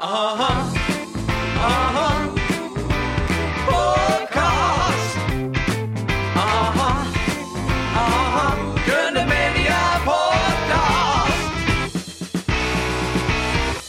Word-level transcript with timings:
Aha, 0.00 0.70
aha, 1.56 2.34
podcast. 3.66 5.18
Aha, 6.36 7.04
aha, 7.94 8.56
Gröna 8.86 9.26
Media 9.26 9.78
Podcast. 10.04 11.52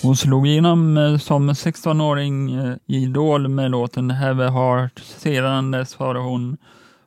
Hon 0.03 0.15
slog 0.17 0.47
igenom 0.47 0.97
eh, 0.97 1.17
som 1.17 1.49
16-åring 1.49 2.55
eh, 2.55 2.75
i 2.85 2.95
Idol 2.95 3.47
med 3.47 3.71
låten 3.71 4.11
Have 4.11 4.47
a 4.47 4.51
Heart. 4.51 4.99
Sedan 4.99 5.71
dess 5.71 5.95
har 5.95 6.15
hon 6.15 6.57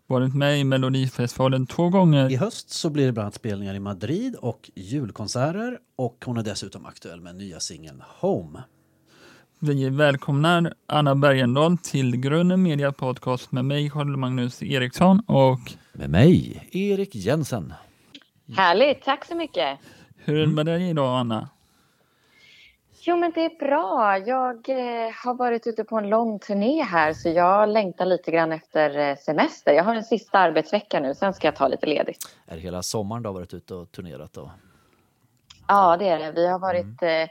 varit 0.07 0.35
med 0.35 0.61
i 0.61 0.65
Melodifestivalen 0.65 1.67
två 1.67 1.89
gånger. 1.89 2.31
I 2.31 2.37
höst 2.37 2.71
så 2.71 2.91
blir 2.91 3.07
det 3.07 3.13
bland 3.13 3.25
annat 3.25 3.35
spelningar 3.35 3.75
i 3.75 3.81
Madrid 3.81 4.37
och 4.37 4.71
julkonserter 4.75 5.79
och 5.97 6.23
hon 6.27 6.37
är 6.37 6.43
dessutom 6.43 6.87
aktuell 6.87 7.21
med 7.21 7.37
nya 7.37 7.61
singeln 7.61 8.03
Home. 8.21 8.63
Vi 9.65 9.89
välkomnar 9.91 10.75
Anna 10.87 11.15
Bergendahl 11.15 11.79
till 11.79 12.17
Grön 12.17 12.63
Media 12.63 12.93
Podcast 12.93 13.53
med 13.53 13.65
mig, 13.65 13.91
Carl 13.91 14.17
Magnus 14.17 14.63
Eriksson 14.63 15.23
och 15.27 15.59
Med 15.93 16.11
mig, 16.11 16.69
Erik 16.73 17.15
Jensen. 17.15 17.75
Härligt, 18.57 19.03
tack 19.03 19.25
så 19.25 19.35
mycket. 19.35 19.79
hur 20.17 20.37
är 20.37 20.41
det 20.41 20.53
med 20.53 20.67
dig 20.67 20.91
idag 20.91 21.19
Anna? 21.19 21.49
Jo, 23.01 23.17
men 23.17 23.33
det 23.35 23.45
är 23.45 23.59
bra. 23.59 24.19
Jag 24.19 24.69
eh, 24.69 25.13
har 25.25 25.35
varit 25.35 25.67
ute 25.67 25.85
på 25.85 25.99
en 25.99 26.09
lång 26.09 26.39
turné 26.39 26.83
här 26.83 27.13
så 27.13 27.29
jag 27.29 27.69
längtar 27.69 28.07
lite 28.07 28.31
grann 28.31 28.53
efter 28.53 28.99
eh, 28.99 29.17
semester. 29.17 29.73
Jag 29.73 29.85
har 29.85 29.95
en 29.95 30.05
sista 30.05 30.39
arbetsvecka 30.39 31.01
nu, 31.01 31.15
sen 31.15 31.35
ska 31.35 31.47
jag 31.47 31.57
ta 31.57 31.69
lite 31.69 31.87
ledigt. 31.87 32.37
Är 32.47 32.57
det 32.57 32.63
hela 32.63 32.83
sommaren 32.83 33.23
du 33.23 33.29
har 33.29 33.35
varit 33.35 33.55
ute 33.55 33.75
och 33.75 33.93
turnerat 33.93 34.33
då? 34.33 34.51
Ja, 35.69 35.97
det 35.97 36.09
är 36.09 36.19
det. 36.19 36.33
Vi 36.33 36.49
har 36.49 36.59
varit 36.59 37.03
eh, 37.03 37.29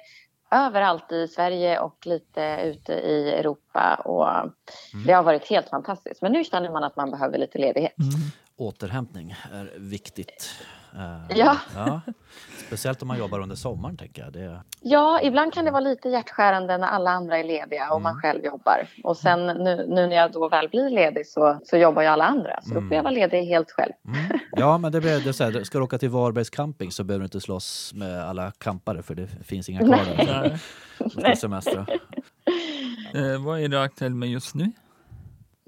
överallt 0.52 1.12
i 1.12 1.28
Sverige 1.28 1.80
och 1.80 1.98
lite 2.05 2.59
ute 2.64 2.94
i 2.94 3.30
Europa 3.32 3.96
och 3.96 4.28
det 5.06 5.14
har 5.14 5.23
varit 5.23 5.48
helt 5.50 5.70
fantastiskt. 5.70 6.22
Men 6.22 6.31
nu 6.31 6.44
känner 6.44 6.70
man 6.72 6.84
att 6.84 6.95
man 6.95 7.12
behöver 7.12 7.38
lite 7.38 7.58
ledighet. 7.58 7.94
Återhämtning 8.58 9.36
är 9.53 9.73
viktigt. 9.78 10.50
Eh, 10.95 11.38
Ja. 11.38 11.58
ja. 11.75 12.02
Speciellt 12.72 13.02
om 13.02 13.08
man 13.08 13.17
jobbar 13.17 13.39
under 13.39 13.55
sommaren 13.55 13.97
tänker 13.97 14.22
jag. 14.22 14.33
Det, 14.33 14.61
Ja, 14.81 15.22
ibland 15.22 15.53
kan 15.53 15.66
det 15.66 15.72
vara 15.72 15.81
lite 15.81 16.09
hjärtskärande 16.09 16.78
när 16.78 16.88
alla 16.88 17.11
andra 17.11 17.38
är 17.38 17.44
lediga 17.44 17.94
och 17.94 18.02
man 18.02 18.16
själv 18.16 18.45
jobbar. 18.45 18.88
Och 19.03 19.17
sen 19.17 19.47
nu, 19.47 19.86
nu 19.89 20.08
när 20.08 20.16
jag 20.16 20.31
då 20.31 20.50
väl 20.50 20.69
blir 20.69 20.89
ledig 20.89 21.28
så, 21.28 21.59
så 21.66 21.78
jobbar 21.78 22.02
ju 22.02 22.08
alla 22.08 22.25
andra. 22.25 22.59
Så 22.61 22.73
då 22.73 22.81
får 22.81 22.94
jag 22.94 23.03
vara 23.03 23.13
ledig 23.13 23.45
helt 23.45 23.72
själv. 23.72 23.91
mm. 24.08 24.39
Ja, 24.52 24.78
men 24.78 24.91
det 24.91 25.02
blir 25.02 25.19
det 25.19 25.33
så 25.33 25.44
här, 25.44 25.63
ska 25.63 25.78
du 25.78 25.83
åka 25.83 25.97
till 25.97 26.09
Varbergs 26.09 26.50
camping 26.50 26.91
så 26.91 27.03
behöver 27.03 27.19
du 27.19 27.25
inte 27.25 27.41
slåss 27.41 27.94
med 27.94 28.23
alla 28.23 28.52
campare 28.52 29.03
för 29.03 29.16
det 29.16 29.28
finns 29.28 29.69
inga 29.69 29.80
kvar 29.80 30.25
där. 30.25 30.59
Ska 31.09 31.35
semestra. 31.35 31.80
eh, 33.13 33.45
vad 33.45 33.59
är 33.59 33.67
du 33.67 33.80
aktuell 33.80 34.13
med 34.13 34.30
just 34.30 34.56
nu? 34.56 34.72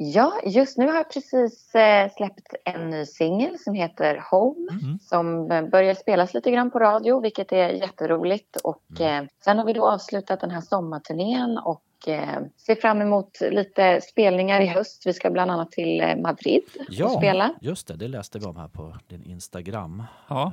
Ja, 0.05 0.33
just 0.45 0.77
nu 0.77 0.87
har 0.87 0.95
jag 0.95 1.11
precis 1.11 1.75
eh, 1.75 2.11
släppt 2.17 2.53
en 2.65 2.89
ny 2.89 3.05
singel 3.05 3.59
som 3.59 3.73
heter 3.73 4.23
Home. 4.31 4.97
Som 5.01 5.51
eh, 5.51 5.61
börjar 5.67 5.93
spelas 5.93 6.33
lite 6.33 6.51
grann 6.51 6.71
på 6.71 6.79
radio, 6.79 7.21
vilket 7.21 7.51
är 7.51 7.69
jätteroligt. 7.69 8.55
Och 8.55 9.01
eh, 9.01 9.23
sen 9.43 9.57
har 9.57 9.65
vi 9.65 9.73
då 9.73 9.89
avslutat 9.89 10.39
den 10.39 10.51
här 10.51 10.61
sommarturnén 10.61 11.57
och 11.57 12.07
eh, 12.07 12.41
ser 12.57 12.75
fram 12.75 13.01
emot 13.01 13.37
lite 13.51 14.01
spelningar 14.01 14.61
i 14.61 14.67
höst. 14.67 15.01
Vi 15.05 15.13
ska 15.13 15.29
bland 15.31 15.51
annat 15.51 15.71
till 15.71 16.01
eh, 16.01 16.15
Madrid 16.15 16.63
och 16.79 16.85
Ja, 16.89 17.09
spela. 17.09 17.53
just 17.61 17.88
det. 17.88 17.95
Det 17.95 18.07
läste 18.07 18.39
vi 18.39 18.45
om 18.45 18.55
här 18.55 18.67
på 18.67 18.97
din 19.07 19.23
Instagram. 19.23 20.03
Ja, 20.27 20.51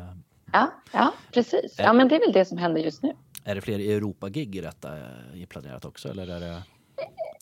Ja, 0.53 0.71
ja, 0.93 1.13
precis. 1.33 1.75
Ja, 1.79 1.93
men 1.93 2.09
det 2.09 2.17
är 2.17 2.21
väl 2.21 2.33
det 2.33 2.45
som 2.45 2.59
händer 2.59 2.81
just 2.81 3.03
nu. 3.03 3.13
Är 3.45 3.55
det 3.55 3.61
fler 3.61 3.79
Europa-gig 3.79 4.57
i 4.57 4.61
detta 4.61 4.97
eh, 4.99 5.47
planerat 5.49 5.85
också 5.85 6.09
eller 6.09 6.37
är 6.37 6.41
det 6.41 6.47
Eh, 6.57 6.63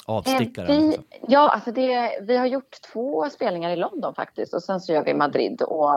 avstickare? 0.09 0.67
Vi, 0.67 0.98
ja, 1.28 1.48
alltså 1.48 1.73
det, 1.73 2.19
vi 2.23 2.37
har 2.37 2.47
gjort 2.47 2.83
två 2.92 3.31
spelningar 3.31 3.70
i 3.70 3.77
London 3.77 4.15
faktiskt 4.15 4.55
och 4.55 4.62
sen 4.62 4.81
så 4.81 4.92
gör 4.92 5.05
vi 5.05 5.15
Madrid 5.15 5.62
och 5.62 5.91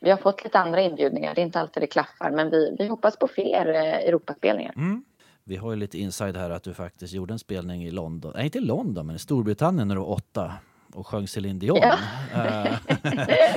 vi 0.00 0.10
har 0.10 0.16
fått 0.16 0.44
lite 0.44 0.58
andra 0.58 0.80
inbjudningar. 0.80 1.34
Det 1.34 1.40
är 1.40 1.44
inte 1.44 1.60
alltid 1.60 1.82
det 1.82 1.86
klaffar 1.86 2.30
men 2.30 2.50
vi, 2.50 2.76
vi 2.78 2.86
hoppas 2.86 3.16
på 3.16 3.28
fler 3.28 3.74
eh, 3.74 4.08
Europaspelningar. 4.08 4.72
Mm. 4.76 5.04
Vi 5.44 5.56
har 5.56 5.70
ju 5.70 5.76
lite 5.76 5.98
inside 5.98 6.36
här 6.36 6.50
att 6.50 6.62
du 6.62 6.74
faktiskt 6.74 7.12
gjorde 7.12 7.32
en 7.32 7.38
spelning 7.38 7.84
i 7.84 7.90
London, 7.90 8.32
nej 8.34 8.44
inte 8.44 8.58
i 8.58 8.60
London 8.60 9.06
men 9.06 9.16
i 9.16 9.18
Storbritannien 9.18 9.88
när 9.88 9.94
du 9.94 10.00
var 10.00 10.10
åtta 10.10 10.52
och 10.94 11.06
sjöng 11.06 11.28
Céline 11.28 11.58
Dion. 11.58 11.78
Ja. 11.82 11.96
Eh, 12.34 12.74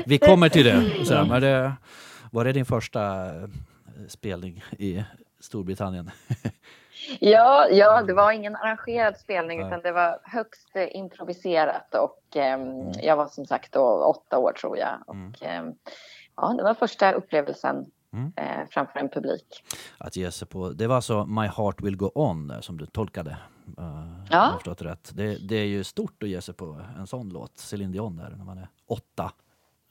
vi 0.06 0.18
kommer 0.18 0.50
till 0.50 0.66
det. 0.66 1.26
Men 1.30 1.42
det. 1.42 1.74
Var 2.32 2.46
det 2.46 2.52
din 2.52 2.66
första 2.66 3.26
eh, 3.26 3.50
spelning 4.08 4.64
i 4.78 5.04
Storbritannien? 5.40 6.12
Ja, 7.20 7.68
ja, 7.70 8.02
det 8.02 8.14
var 8.14 8.32
ingen 8.32 8.56
arrangerad 8.56 9.18
spelning 9.18 9.68
utan 9.68 9.82
det 9.82 9.92
var 9.92 10.20
högst 10.24 10.76
eh, 10.76 10.96
improviserat 10.96 11.96
och 11.96 12.38
ehm, 12.38 12.92
jag 12.92 13.16
var 13.16 13.28
som 13.28 13.46
sagt 13.46 13.72
då 13.72 14.04
åtta 14.04 14.38
år 14.38 14.52
tror 14.52 14.78
jag. 14.78 15.04
Och, 15.08 15.44
ehm, 15.44 15.74
ja, 16.36 16.54
det 16.58 16.64
var 16.64 16.74
första 16.74 17.12
upplevelsen 17.12 17.86
Mm. 18.14 18.34
eh, 18.36 18.68
framför 18.70 19.00
en 19.00 19.10
publik. 19.10 19.64
Att 19.98 20.16
ge 20.16 20.32
sig 20.32 20.48
på, 20.48 20.70
det 20.70 20.88
var 20.88 20.96
alltså 20.96 21.26
My 21.26 21.48
Heart 21.48 21.82
Will 21.82 21.98
Go 21.98 22.12
On 22.16 22.52
eh, 22.52 22.60
som 22.60 22.78
du 22.78 22.86
tolkade. 22.86 23.38
Uh, 23.80 24.26
Ja. 24.30 24.60
Jag 24.66 24.86
rätt. 24.86 25.12
Det, 25.14 25.48
det 25.50 25.56
är 25.56 25.66
ju 25.66 25.84
stort 25.84 26.24
att 26.24 26.30
ge 26.30 26.42
sig 26.42 26.54
på 26.54 26.82
en 26.98 27.08
sån 27.08 27.30
låt, 27.30 27.58
Céline 27.58 27.92
Dion 27.92 28.18
där 28.18 28.30
när 28.30 28.46
man 28.46 28.58
är 28.58 28.68
åtta. 28.88 29.32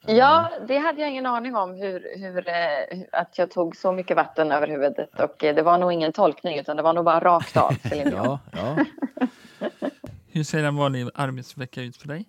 Ja, 0.05 0.49
det 0.67 0.77
hade 0.77 1.01
jag 1.01 1.09
ingen 1.09 1.25
aning 1.25 1.55
om 1.55 1.75
hur, 1.75 2.07
hur, 2.17 2.47
eh, 2.49 2.99
att 3.11 3.37
jag 3.37 3.51
tog 3.51 3.75
så 3.75 3.91
mycket 3.91 4.17
vatten 4.17 4.51
över 4.51 4.67
huvudet 4.67 5.19
och 5.19 5.43
eh, 5.43 5.55
det 5.55 5.61
var 5.61 5.77
nog 5.77 5.93
ingen 5.93 6.11
tolkning 6.11 6.59
utan 6.59 6.77
det 6.77 6.83
var 6.83 6.93
nog 6.93 7.05
bara 7.05 7.19
rakt 7.19 7.57
av. 7.57 7.73
Ja, 8.11 8.39
ja. 8.51 8.85
hur 10.31 10.43
ser 10.43 10.63
en 10.63 10.75
vanlig 10.75 11.09
arbetsvecka 11.15 11.81
ut 11.81 11.97
för 11.97 12.07
dig? 12.07 12.25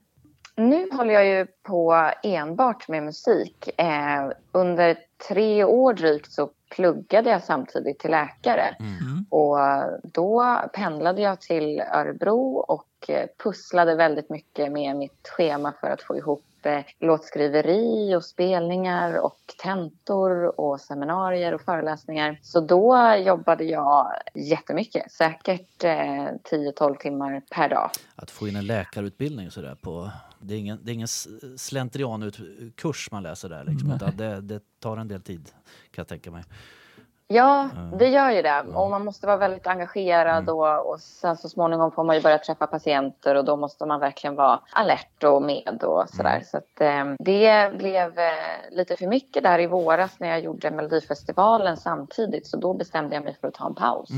Nu 0.57 0.89
håller 0.93 1.15
jag 1.15 1.27
ju 1.27 1.47
på 1.63 2.11
enbart 2.23 2.89
med 2.89 3.03
musik. 3.03 3.81
Eh, 3.81 4.31
under 4.53 4.97
tre 5.29 5.65
år 5.65 5.95
drygt 5.95 6.33
så 6.33 6.51
pluggade 6.71 7.31
jag 7.31 7.43
samtidigt 7.43 7.99
till 7.99 8.11
läkare. 8.11 8.77
Mm. 8.81 9.25
Och 9.29 9.59
då 10.03 10.61
pendlade 10.73 11.23
jag 11.23 11.41
till 11.41 11.81
Örebro 11.81 12.57
och 12.57 13.11
pusslade 13.43 13.95
väldigt 13.95 14.31
mycket 14.31 14.73
med 14.73 14.97
mitt 14.97 15.29
schema 15.29 15.73
för 15.81 15.91
att 15.91 16.03
få 16.03 16.17
ihop 16.17 16.45
eh, 16.67 16.85
låtskriveri 17.01 18.15
och 18.17 18.25
spelningar 18.25 19.19
och 19.19 19.39
tentor 19.63 20.61
och 20.61 20.81
seminarier 20.81 21.55
och 21.55 21.61
föreläsningar. 21.61 22.39
Så 22.43 22.61
då 22.61 23.15
jobbade 23.27 23.65
jag 23.65 24.13
jättemycket, 24.35 25.13
säkert 25.13 25.85
eh, 25.85 25.91
10-12 25.91 26.97
timmar 26.97 27.43
per 27.51 27.69
dag. 27.69 27.91
Att 28.17 28.31
få 28.31 28.49
in 28.49 28.57
en 28.57 28.67
läkarutbildning 28.67 29.51
så 29.51 29.61
där 29.61 29.75
på... 29.75 30.11
Det 30.43 30.55
är 30.55 30.59
ingen, 30.59 30.79
det 30.83 30.91
är 30.91 30.95
ingen 30.95 31.05
s- 31.05 31.29
slentrianutkurs 31.57 33.09
man 33.11 33.23
läser 33.23 33.49
där 33.49 33.65
liksom, 33.65 33.93
utan 33.93 34.17
det, 34.17 34.41
det 34.41 34.61
tar 34.81 34.97
en 34.97 35.09
del 35.09 35.23
tid 35.23 35.45
kan 35.91 36.03
jag 36.03 36.09
tänka 36.09 36.31
mig. 36.31 36.45
Ja, 37.33 37.69
det 37.99 38.09
gör 38.09 38.31
ju 38.31 38.43
det. 38.43 38.65
Och 38.75 38.91
man 38.91 39.05
måste 39.05 39.27
vara 39.27 39.37
väldigt 39.37 39.67
engagerad 39.67 40.51
och, 40.51 40.91
och 40.91 41.01
sen 41.01 41.37
så 41.37 41.49
småningom 41.49 41.93
får 41.93 42.05
man 42.05 42.17
ju 42.17 42.23
börja 42.23 42.39
träffa 42.39 42.67
patienter 42.67 43.35
och 43.35 43.45
då 43.45 43.57
måste 43.57 43.87
man 43.87 44.01
verkligen 44.01 44.37
vara 44.37 44.61
alert 44.73 45.25
och 45.25 45.43
med 45.43 45.83
och 45.83 46.09
sådär. 46.09 46.43
Så 46.45 46.57
att, 46.57 46.81
eh, 46.81 47.05
det 47.19 47.79
blev 47.79 48.19
eh, 48.19 48.71
lite 48.71 48.97
för 48.97 49.07
mycket 49.07 49.43
där 49.43 49.59
i 49.59 49.67
våras 49.67 50.21
när 50.21 50.29
jag 50.29 50.41
gjorde 50.41 50.71
Melodifestivalen 50.71 51.77
samtidigt 51.77 52.47
så 52.47 52.57
då 52.57 52.75
bestämde 52.75 53.15
jag 53.15 53.25
mig 53.25 53.37
för 53.41 53.49
att 53.49 53.55
ta 53.55 53.67
en 53.67 53.75
paus. 53.75 54.09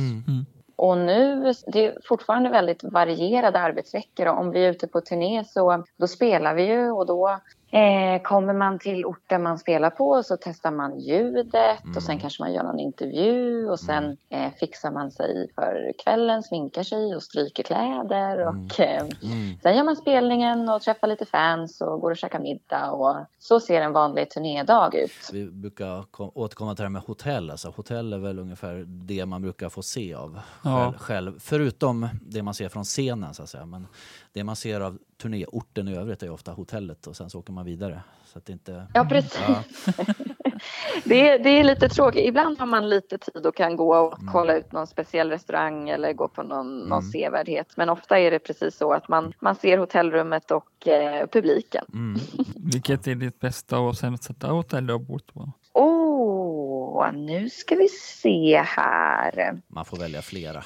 Och 0.76 0.98
nu, 0.98 1.52
det 1.66 1.86
är 1.86 1.98
fortfarande 2.04 2.50
väldigt 2.50 2.84
varierade 2.84 3.58
arbetsveckor. 3.58 4.26
Och 4.26 4.38
Om 4.38 4.50
vi 4.50 4.64
är 4.64 4.70
ute 4.70 4.86
på 4.86 5.00
turné 5.00 5.44
så 5.44 5.84
då 5.96 6.06
spelar 6.06 6.54
vi 6.54 6.62
ju 6.62 6.90
och 6.90 7.06
då 7.06 7.40
eh, 7.72 8.22
kommer 8.22 8.55
man 8.55 8.78
till 8.78 9.05
orten 9.05 9.43
man 9.43 9.59
spelar 9.59 9.91
på 9.91 10.22
så 10.22 10.37
testar 10.41 10.71
man 10.71 11.00
ljudet 11.00 11.81
och 11.97 12.03
sen 12.03 12.19
kanske 12.19 12.43
man 12.43 12.53
gör 12.53 12.62
någon 12.62 12.81
intervju 12.81 13.69
och 13.71 13.81
sen 13.81 14.16
eh, 14.28 14.53
fixar 14.60 14.91
man 14.91 15.10
sig 15.10 15.50
för 15.55 15.93
kvällen, 16.05 16.43
sminkar 16.43 16.83
sig 16.83 17.15
och 17.16 17.22
stryker 17.22 17.63
kläder 17.63 18.47
och 18.48 18.80
eh, 18.80 19.07
sen 19.63 19.77
gör 19.77 19.84
man 19.84 19.97
spelningen 19.97 20.69
och 20.69 20.83
träffar 20.83 21.07
lite 21.09 21.24
fans 21.27 21.80
och 21.80 22.01
går 22.01 22.10
och 22.10 22.16
käkar 22.16 22.41
middag 22.41 22.91
och 22.91 23.16
så 23.39 23.60
ser 23.60 23.80
en 23.80 23.92
vanlig 23.92 24.30
turnédag 24.30 24.95
ut. 24.95 25.30
Vi 25.33 25.45
brukar 25.51 26.03
kom, 26.10 26.30
återkomma 26.34 26.75
till 26.75 26.83
det 26.83 26.86
här 26.86 26.91
med 26.91 27.03
hotell. 27.03 27.51
Alltså, 27.51 27.72
hotell 27.77 28.13
är 28.13 28.18
väl 28.18 28.39
ungefär 28.39 28.84
det 28.86 29.27
man 29.27 29.42
brukar 29.42 29.68
få 29.68 29.83
se 29.83 30.15
av 30.15 30.41
Ja. 30.65 30.95
själv, 30.98 30.98
själv. 30.98 31.39
Förutom 31.41 32.09
det 32.22 32.42
man 32.42 32.54
ser 32.54 32.68
från 32.68 32.84
scenen 32.84 33.34
så 33.34 33.42
att 33.42 33.48
säga. 33.48 33.66
Men 33.66 33.86
det 34.32 34.44
man 34.44 34.56
ser 34.56 34.80
av 34.80 34.98
turnéorten 35.22 35.88
i 35.88 35.96
övrigt 35.96 36.22
är 36.22 36.30
ofta 36.30 36.52
hotellet 36.52 37.06
och 37.06 37.16
sen 37.16 37.30
så 37.30 37.38
åker 37.38 37.52
man 37.52 37.64
vidare. 37.64 38.02
Så 38.24 38.38
att 38.38 38.46
det 38.46 38.52
inte... 38.52 38.86
Ja, 38.94 39.04
precis. 39.04 39.40
Ja. 39.48 39.64
Det 41.04 41.28
är, 41.28 41.38
det 41.38 41.50
är 41.50 41.64
lite 41.64 41.88
tråkigt. 41.88 42.28
Ibland 42.28 42.58
har 42.58 42.66
man 42.66 42.88
lite 42.88 43.18
tid 43.18 43.46
och 43.46 43.56
kan 43.56 43.76
gå 43.76 43.96
och 43.96 44.18
kolla 44.32 44.56
ut 44.56 44.72
någon 44.72 44.86
speciell 44.86 45.30
restaurang 45.30 45.88
eller 45.88 46.12
gå 46.12 46.28
på 46.28 46.42
någon, 46.42 46.78
någon 46.78 47.02
sevärdhet. 47.02 47.76
Men 47.76 47.88
ofta 47.88 48.18
är 48.18 48.30
det 48.30 48.38
precis 48.38 48.76
så 48.76 48.92
att 48.92 49.08
man, 49.08 49.32
man 49.40 49.54
ser 49.54 49.78
hotellrummet 49.78 50.50
och 50.50 50.88
eh, 50.88 51.26
publiken. 51.26 51.84
Mm. 51.92 52.20
Vilket 52.56 53.06
är 53.06 53.14
ditt 53.14 53.40
bästa 53.40 53.78
och 53.78 53.96
sämsta 53.96 54.46
hotell 54.46 54.86
du 54.86 54.92
har 54.92 55.00
bott 55.00 55.34
på? 55.34 55.52
Åh, 55.72 57.12
nu 57.12 57.50
ska 57.50 57.74
vi 57.74 57.88
se 57.88 58.62
här. 58.66 59.62
Man 59.68 59.84
får 59.84 59.96
välja 59.96 60.22
flera. 60.22 60.64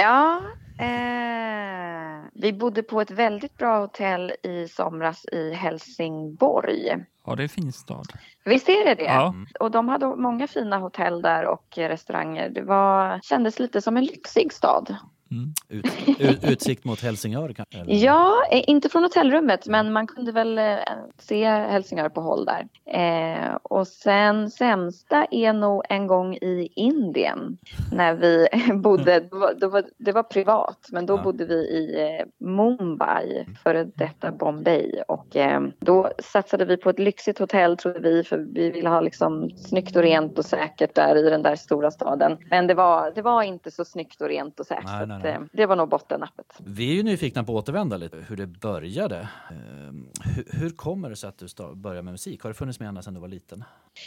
Ja, 0.00 0.40
eh, 0.78 2.24
vi 2.32 2.52
bodde 2.52 2.82
på 2.82 3.00
ett 3.00 3.10
väldigt 3.10 3.56
bra 3.58 3.80
hotell 3.80 4.32
i 4.42 4.68
somras 4.68 5.24
i 5.32 5.52
Helsingborg. 5.52 6.96
Ja, 7.26 7.34
det 7.34 7.40
är 7.40 7.44
en 7.44 7.48
fin 7.48 7.72
stad. 7.72 8.06
Visst 8.44 8.68
är 8.68 8.84
det 8.84 8.94
det? 8.94 9.02
Ja, 9.02 9.34
Och 9.60 9.70
de 9.70 9.88
hade 9.88 10.16
många 10.16 10.46
fina 10.46 10.78
hotell 10.78 11.22
där 11.22 11.46
och 11.46 11.78
restauranger. 11.78 12.48
Det 12.48 12.62
var, 12.62 13.20
kändes 13.22 13.58
lite 13.58 13.80
som 13.80 13.96
en 13.96 14.04
lyxig 14.04 14.52
stad. 14.52 14.96
Mm. 15.30 15.52
Ut, 15.68 15.86
ut, 16.18 16.44
utsikt 16.44 16.84
mot 16.84 17.00
Helsingör 17.00 17.52
kanske? 17.52 17.78
eller? 17.78 17.94
Ja, 17.94 18.34
eh, 18.52 18.64
inte 18.66 18.88
från 18.88 19.02
hotellrummet 19.02 19.66
men 19.66 19.92
man 19.92 20.06
kunde 20.06 20.32
väl 20.32 20.58
eh, 20.58 20.76
se 21.18 21.44
Helsingör 21.44 22.08
på 22.08 22.20
håll 22.20 22.44
där. 22.44 22.68
Eh, 22.86 23.54
och 23.62 23.86
sen 23.88 24.50
sämsta 24.50 25.26
är 25.30 25.52
nog 25.52 25.82
en 25.88 26.06
gång 26.06 26.34
i 26.34 26.72
Indien 26.76 27.58
när 27.92 28.14
vi 28.14 28.48
bodde, 28.74 29.20
då 29.20 29.38
var, 29.38 29.54
då 29.54 29.68
var, 29.68 29.84
det 29.98 30.12
var 30.12 30.22
privat 30.22 30.88
men 30.92 31.06
då 31.06 31.16
Ja. 31.18 31.22
bodde 31.22 31.44
vi 31.44 31.54
i 31.54 32.02
eh, 32.02 32.46
Mumbai, 32.46 33.46
före 33.62 33.84
detta 33.84 34.32
Bombay 34.32 35.02
och 35.08 35.36
eh, 35.36 35.60
då 35.78 36.10
satsade 36.18 36.64
vi 36.64 36.76
på 36.76 36.90
ett 36.90 36.98
lyxigt 36.98 37.38
hotell 37.38 37.76
trodde 37.76 38.00
vi 38.00 38.24
för 38.24 38.38
vi 38.38 38.70
ville 38.70 38.88
ha 38.88 39.00
liksom 39.00 39.50
snyggt 39.50 39.96
och 39.96 40.02
rent 40.02 40.38
och 40.38 40.44
säkert 40.44 40.94
där 40.94 41.16
i 41.16 41.30
den 41.30 41.42
där 41.42 41.56
stora 41.56 41.90
staden. 41.90 42.36
Men 42.50 42.66
det 42.66 42.74
var, 42.74 43.12
det 43.14 43.22
var 43.22 43.42
inte 43.42 43.70
så 43.70 43.84
snyggt 43.84 44.20
och 44.20 44.28
rent 44.28 44.60
och 44.60 44.66
säkert. 44.66 44.84
Nej, 44.86 45.06
nej, 45.06 45.17
att, 45.18 45.24
eh, 45.24 45.40
Det 45.52 45.66
var 45.66 45.76
nog 45.76 45.88
bottennappet. 45.88 46.46
Vi 46.64 46.90
är 46.90 46.94
ju 46.94 47.02
nyfikna 47.02 47.44
på 47.44 47.58
att 47.58 47.62
återvända 47.64 47.96
lite 47.96 48.16
hur 48.28 48.36
det 48.36 48.46
började. 48.46 49.28
Ehm, 49.50 50.08
hur, 50.24 50.44
hur 50.60 50.70
kommer 50.70 51.10
det 51.10 51.16
sig 51.16 51.28
att 51.28 51.38
du 51.38 51.46
började 51.74 52.02
med 52.02 52.12
musik? 52.14 52.42
Har 52.42 52.50
det 52.50 52.54
funnits 52.54 52.80
med 52.80 52.88
ända 52.88 53.02
sedan 53.02 53.14
du 53.14 53.20
var 53.20 53.28
liten? 53.28 53.64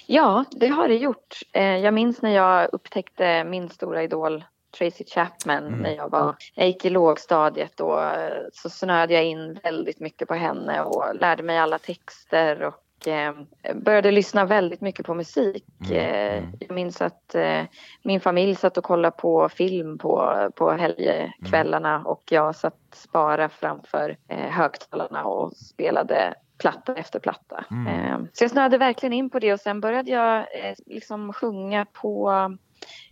Ja, 0.08 0.46
det 0.52 0.68
har 0.68 0.88
det 0.88 0.96
gjort. 0.96 1.38
Eh, 1.54 1.64
Jag 1.64 1.94
minns 1.94 2.22
när 2.22 2.30
jag 2.32 2.70
upptäckte 2.74 3.44
min 3.44 3.70
stora 3.70 4.04
idol 4.04 4.44
Tracy 4.78 5.04
Chapman 5.08 5.68
Mm. 5.68 5.80
när 5.80 5.96
jag 5.96 6.10
var, 6.10 6.36
jag 6.56 6.68
gick 6.68 6.86
i 6.86 6.90
lågstadiet 6.90 7.80
och 7.80 8.04
eh, 8.04 8.44
så 8.54 8.70
snöade 8.70 9.14
jag 9.14 9.26
in 9.26 9.60
väldigt 9.64 10.00
mycket 10.00 10.28
på 10.28 10.34
henne 10.34 10.82
och 10.82 11.16
lärde 11.16 11.44
mig 11.44 11.58
alla 11.58 11.78
texter 11.80 12.62
och 12.64 12.74
eh, 13.08 13.32
började 13.76 14.12
lyssna 14.12 14.46
väldigt 14.46 14.82
mycket 14.82 15.06
på 15.06 15.14
musik. 15.14 15.66
Mm, 15.90 15.98
Eh, 15.98 16.38
mm. 16.38 16.52
Jag 16.60 16.76
minns 16.76 17.02
att 17.02 17.36
eh, 17.36 17.62
min 18.04 18.22
familj 18.22 18.56
satt 18.56 18.78
och 18.78 18.84
kollade 18.84 19.16
på 19.18 19.50
film 19.50 19.98
på, 19.98 20.36
på 20.56 20.72
helgkvällarna 20.72 21.96
Mm. 21.96 22.08
och 22.08 22.24
jag 22.30 22.56
satt 22.56 23.08
bara 23.14 23.50
framför 23.50 24.18
eh, 24.28 24.50
högtalarna 24.50 25.24
och 25.24 25.54
spelade 25.58 26.34
platta 26.58 26.96
efter 26.96 27.20
platta. 27.20 27.66
Mm. 27.72 27.88
Eh, 27.88 28.20
så 28.34 28.44
jag 28.44 28.52
snöade 28.52 28.78
verkligen 28.78 29.14
in 29.14 29.30
på 29.30 29.40
det 29.40 29.54
och 29.54 29.60
sen 29.60 29.82
började 29.82 30.12
jag 30.12 30.38
eh, 30.38 30.76
liksom 30.86 31.34
sjunga 31.34 31.86
på 31.86 32.32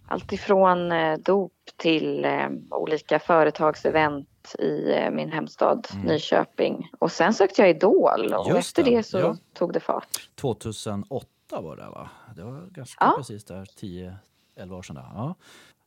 allt 0.08 0.32
ifrån 0.32 0.94
dop 1.20 1.54
till 1.78 2.28
olika 2.72 3.20
företagsevent 3.20 4.28
i 4.56 4.92
eh, 4.98 5.12
min 5.12 5.32
hemstad 5.32 5.88
Mm. 5.94 6.06
Nyköping. 6.06 6.92
Och 7.00 7.12
sen 7.12 7.34
sökte 7.34 7.62
jag 7.62 7.70
Idol 7.70 8.34
och 8.34 8.48
Just 8.50 8.58
efter 8.60 8.84
det, 8.84 8.98
det, 8.98 9.04
så 9.04 9.18
ja. 9.18 9.38
tog 9.54 9.74
det 9.74 9.80
fart. 9.80 10.30
2008 10.36 11.28
var 11.62 11.76
det 11.76 11.90
va? 11.90 12.10
Det 12.36 12.44
var 12.44 12.68
ganska 12.72 13.06
Ja. 13.06 13.14
precis 13.18 13.44
där, 13.44 13.66
10-11 13.66 14.76
år 14.78 14.82
sedan. 14.82 14.96
Där. 14.96 15.02
Ja. 15.14 15.36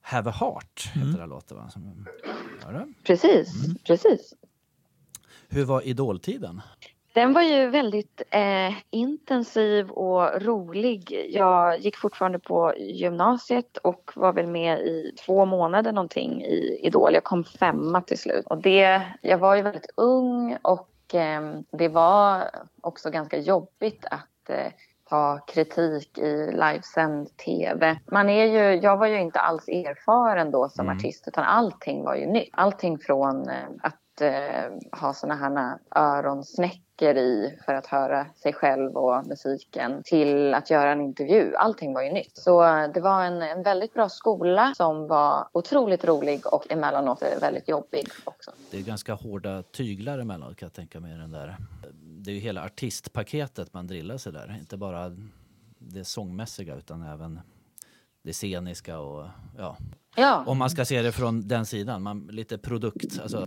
Have 0.00 0.30
a 0.30 0.34
Heart 0.40 0.90
heter 0.94 1.08
den 1.10 1.20
här 1.20 1.26
låten 1.26 1.56
va? 1.56 1.70
Som, 1.70 2.06
det. 2.72 2.86
Precis, 3.04 3.64
Mm. 3.64 3.76
precis. 3.86 4.34
Hur 5.48 5.64
var 5.64 5.82
idoltiden? 5.86 6.60
Den 7.14 7.32
var 7.32 7.42
ju 7.42 7.68
väldigt 7.68 8.22
eh, 8.30 8.72
intensiv 8.90 9.90
och 9.90 10.42
rolig. 10.42 11.26
Jag 11.30 11.78
gick 11.78 11.96
fortfarande 11.96 12.38
på 12.38 12.74
gymnasiet 12.76 13.76
och 13.76 14.12
var 14.14 14.32
väl 14.32 14.46
med 14.46 14.78
i 14.78 15.14
två 15.26 15.44
månader 15.44 15.92
någonting 15.92 16.42
i 16.42 16.80
Idol. 16.82 17.14
Jag 17.14 17.24
kom 17.24 17.44
femma 17.44 18.00
till 18.00 18.18
slut. 18.18 18.46
Och 18.46 18.58
det, 18.58 19.02
jag 19.20 19.38
var 19.38 19.56
ju 19.56 19.62
väldigt 19.62 19.90
ung 19.96 20.56
och 20.62 21.14
eh, 21.14 21.42
det 21.70 21.88
var 21.88 22.50
också 22.80 23.10
ganska 23.10 23.38
jobbigt 23.38 24.04
att 24.10 24.50
eh, 24.50 24.72
ta 25.08 25.38
kritik 25.38 26.18
i 26.18 26.52
livesänd 26.52 27.36
tv. 27.36 28.00
Man 28.06 28.28
är 28.28 28.44
ju, 28.44 28.80
jag 28.80 28.96
var 28.96 29.06
ju 29.06 29.20
inte 29.20 29.40
alls 29.40 29.68
erfaren 29.68 30.50
då 30.50 30.68
som 30.68 30.86
Mm. 30.86 30.96
artist 30.98 31.28
utan 31.28 31.44
allting 31.44 32.04
var 32.04 32.14
ju 32.14 32.26
nytt. 32.26 32.50
Allting 32.52 32.98
från 32.98 33.48
eh, 33.48 33.68
att 33.82 34.11
eh, 34.22 35.00
ha 35.00 35.14
såna 35.14 35.34
här 35.34 35.78
öronsnäckor 35.96 37.16
i 37.16 37.58
för 37.66 37.74
att 37.74 37.86
höra 37.86 38.26
sig 38.34 38.52
själv 38.52 38.96
och 38.96 39.26
musiken 39.26 40.02
till 40.04 40.54
att 40.54 40.70
göra 40.70 40.92
en 40.92 41.00
intervju. 41.00 41.54
Allting 41.54 41.94
var 41.94 42.02
ju 42.02 42.12
nytt. 42.12 42.36
Så 42.36 42.64
eh, 42.64 42.92
det 42.94 43.00
var 43.00 43.24
en, 43.24 43.42
en 43.42 43.62
väldigt 43.62 43.94
bra 43.94 44.08
skola 44.08 44.72
som 44.76 45.08
var 45.08 45.48
otroligt 45.52 46.04
rolig 46.04 46.46
och 46.46 46.72
emellanåt 46.72 47.22
väldigt 47.40 47.68
jobbig 47.68 48.08
också. 48.24 48.50
Det 48.70 48.78
är 48.78 48.82
ganska 48.82 49.14
hårda 49.14 49.62
tyglar 49.62 50.18
emellanåt 50.18 50.56
kan 50.56 50.66
jag 50.66 50.72
tänka 50.72 51.00
mig. 51.00 51.12
Den 51.12 51.32
där. 51.32 51.56
Det 52.02 52.30
är 52.30 52.34
ju 52.34 52.40
hela 52.40 52.64
artistpaketet 52.64 53.74
man 53.74 53.86
drillar 53.86 54.16
sig 54.16 54.32
där. 54.32 54.56
Inte 54.60 54.76
bara 54.76 55.16
det 55.78 56.04
sångmässiga 56.04 56.74
utan 56.74 57.02
även 57.02 57.40
det 58.22 58.32
sceniska 58.32 58.98
och 58.98 59.26
ja. 59.58 59.76
Ja, 60.16 60.44
Om 60.46 60.58
man 60.58 60.70
ska 60.70 60.84
se 60.84 61.02
det 61.02 61.12
från 61.12 61.48
den 61.48 61.66
sidan, 61.66 62.02
man, 62.02 62.28
lite 62.30 62.58
produkt. 62.58 63.20
Alltså, 63.22 63.46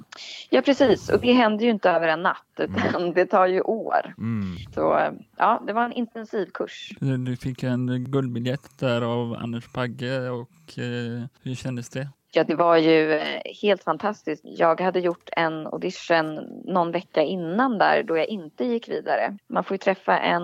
ja 0.50 0.62
precis. 0.62 1.10
Och 1.10 1.20
det 1.20 1.34
händer 1.34 1.66
ju 1.66 1.72
inte 1.72 1.90
över 1.90 2.08
en 2.08 2.22
natt 2.22 2.46
utan 2.58 3.14
det 3.14 3.26
tar 3.26 3.48
ju 3.48 3.62
år. 3.62 4.14
mm. 4.18 4.58
Så 4.74 5.12
ja, 5.38 5.64
det 5.68 5.74
var 5.74 5.86
en 5.86 5.92
intensiv 5.94 6.46
kurs. 6.54 6.90
Du 7.00 7.36
fick 7.38 7.64
en 7.64 8.06
guldbiljett 8.12 8.80
där 8.80 9.02
av 9.02 9.34
Anders 9.40 9.72
Bagge 9.74 10.30
och 10.30 10.80
eh, 10.80 11.24
hur 11.44 11.56
kändes 11.56 11.90
det? 11.90 12.10
Ja, 12.32 12.44
det 12.44 12.56
var 12.56 12.78
ju 12.78 13.14
eh, 13.14 13.42
helt 13.62 13.84
fantastiskt. 13.84 14.44
Jag 14.46 14.82
hade 14.82 15.00
gjort 15.00 15.30
en 15.32 15.68
audition 15.68 16.36
någon 16.66 16.92
vecka 16.92 17.22
innan 17.22 17.78
där 17.78 18.04
då 18.04 18.18
jag 18.18 18.28
inte 18.28 18.66
gick 18.66 18.90
vidare. 18.90 19.38
Man 19.48 19.64
får 19.64 19.76
ju 19.76 19.78
träffa 19.78 20.20
en, 20.20 20.44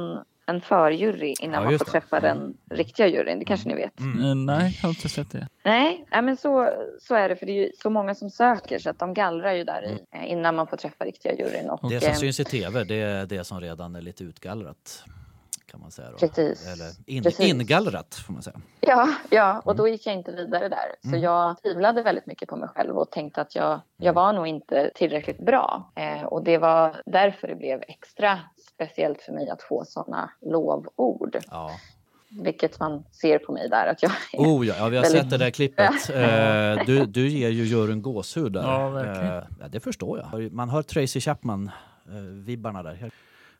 en 0.55 0.61
förjury 0.61 1.33
innan 1.39 1.63
Ja, 1.63 1.69
man 1.69 1.79
får 1.79 1.85
det. 1.85 1.91
träffa 1.91 2.19
den 2.19 2.57
riktiga 2.71 3.07
juryn. 3.07 3.39
Det 3.39 3.45
kanske 3.45 3.69
ni 3.69 3.75
vet. 3.75 3.99
Mm. 3.99 4.25
Eh, 4.25 4.35
nej, 4.35 4.77
jag 4.81 4.87
har 4.87 4.89
inte 4.89 5.09
sett 5.09 5.31
det. 5.31 5.47
Nej, 5.63 6.05
men 6.11 6.37
så, 6.37 6.69
så 7.01 7.15
är 7.15 7.29
det 7.29 7.35
för 7.35 7.45
det 7.45 7.51
är 7.51 7.65
ju 7.65 7.71
så 7.81 7.89
många 7.89 8.15
som 8.15 8.29
söker 8.29 8.79
så 8.79 8.89
att 8.89 8.99
de 8.99 9.13
gallrar 9.13 9.53
ju 9.53 9.63
där 9.63 9.83
Mm. 9.83 9.97
i 9.97 10.01
eh, 10.11 10.31
innan 10.31 10.55
man 10.55 10.67
får 10.67 10.77
träffa 10.77 11.05
riktiga 11.05 11.33
juryn. 11.35 11.69
Och, 11.69 11.89
Det 11.89 11.99
som 11.99 12.09
eh, 12.09 12.15
syns 12.15 12.39
i 12.39 12.43
tv, 12.45 12.83
det 12.83 12.95
är 13.01 13.25
det 13.25 13.43
som 13.43 13.61
redan 13.61 13.95
är 13.95 14.01
lite 14.01 14.23
utgallrat. 14.23 15.03
Kan 15.65 15.79
man 15.81 15.91
säga 15.91 16.11
då. 16.11 16.17
Precis. 16.17 16.67
Eller 16.73 16.87
in, 17.05 17.23
Precis. 17.23 17.45
ingallrat 17.45 18.15
får 18.15 18.33
man 18.33 18.41
säga. 18.43 18.61
Ja, 18.79 19.09
ja, 19.29 19.61
och 19.65 19.75
då 19.75 19.87
gick 19.87 20.05
jag 20.07 20.15
inte 20.15 20.31
vidare 20.31 20.69
där. 20.69 20.95
Så 21.01 21.07
Mm. 21.07 21.21
jag 21.21 21.61
tvivlade 21.61 22.03
väldigt 22.03 22.25
mycket 22.25 22.49
på 22.49 22.55
mig 22.55 22.69
själv 22.69 22.97
och 22.97 23.11
tänkte 23.11 23.41
att 23.41 23.55
jag, 23.55 23.79
jag 23.97 24.13
var 24.13 24.33
nog 24.33 24.47
inte 24.47 24.91
tillräckligt 24.95 25.39
bra. 25.45 25.91
Eh, 25.95 26.23
och 26.23 26.43
det 26.43 26.57
var 26.57 27.01
därför 27.05 27.47
det 27.47 27.55
blev 27.55 27.81
extra 27.87 28.39
speciellt 28.85 29.21
för 29.21 29.31
mig 29.31 29.49
att 29.49 29.61
få 29.63 29.85
sådana 29.85 30.31
lovord. 30.41 31.37
Ja. 31.51 31.71
Vilket 32.43 32.79
man 32.79 33.03
ser 33.11 33.39
på 33.39 33.51
mig 33.51 33.69
där 33.69 33.87
att 33.87 34.03
jag 34.03 34.11
är. 34.33 34.39
Oh 34.39 34.67
ja, 34.67 34.73
ja 34.77 34.89
vi 34.89 34.95
har 34.97 35.03
Väldigt- 35.03 35.21
sett 35.21 35.29
det 35.29 35.37
där 35.37 35.49
klippet. 35.49 36.09
Eh, 36.09 36.85
du, 36.85 37.05
du 37.05 37.27
ger 37.27 37.49
ju 37.49 37.63
juryn 37.63 38.01
gåshud 38.01 38.51
där. 38.53 38.61
Ja, 38.61 38.89
verkligen. 38.89 39.37
Eh, 39.37 39.43
ja, 39.59 39.67
det 39.67 39.79
förstår 39.79 40.19
jag. 40.31 40.51
Man 40.51 40.69
hör 40.69 40.81
Tracy 40.81 41.19
Chapman-vibbarna 41.19 42.83
där. 42.83 43.11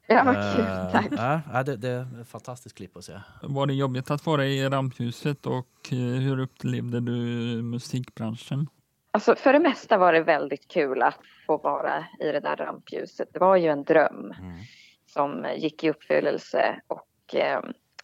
Ja, 0.07 0.23
vad 0.25 0.35
Eh, 0.35 0.55
kul. 0.55 0.65
Tack. 0.91 1.07
ja, 1.17 1.41
ja, 1.53 1.63
det, 1.63 1.75
det 1.75 1.89
är 1.89 2.21
ett 2.21 2.27
fantastiskt 2.27 2.75
klipp 2.77 2.97
att 2.97 3.03
se. 3.03 3.13
Var 3.43 3.65
det 3.65 3.73
jobbigt 3.73 4.11
att 4.11 4.25
vara 4.25 4.45
i 4.45 4.69
rampljuset 4.69 5.45
och 5.45 5.67
eh, 5.91 5.97
hur 5.97 6.39
upplevde 6.39 6.99
du 6.99 7.11
musikbranschen? 7.61 8.67
Alltså, 9.13 9.35
för 9.35 9.53
det 9.53 9.59
mesta 9.59 9.97
var 9.97 10.13
det 10.13 10.21
väldigt 10.23 10.67
kul 10.67 11.01
att 11.01 11.15
få 11.47 11.57
vara 11.57 12.05
i 12.19 12.25
det 12.31 12.39
där 12.39 12.55
rampljuset. 12.55 13.29
Det 13.33 13.39
var 13.39 13.55
ju 13.55 13.67
en 13.69 13.83
dröm 13.83 14.33
Mm. 14.39 14.57
Som 15.13 15.45
gick 15.55 15.83
i 15.83 15.89
uppfyllelse 15.89 16.81
och 16.87 17.35
eh, 17.35 17.59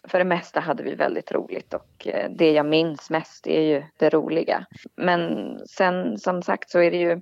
för 0.07 0.19
det 0.19 0.25
mesta 0.25 0.59
hade 0.59 0.83
vi 0.83 0.95
väldigt 0.95 1.31
roligt 1.31 1.73
och 1.73 2.07
eh, 2.07 2.29
det 2.31 2.51
jag 2.51 2.65
minns 2.65 3.09
mest 3.09 3.47
är 3.47 3.61
ju 3.61 3.83
det 3.97 4.09
roliga. 4.09 4.65
Men 4.95 5.51
sen 5.67 6.17
som 6.17 6.41
sagt 6.41 6.69
så 6.69 6.79
är 6.79 6.91
det 6.91 6.97
ju 6.97 7.21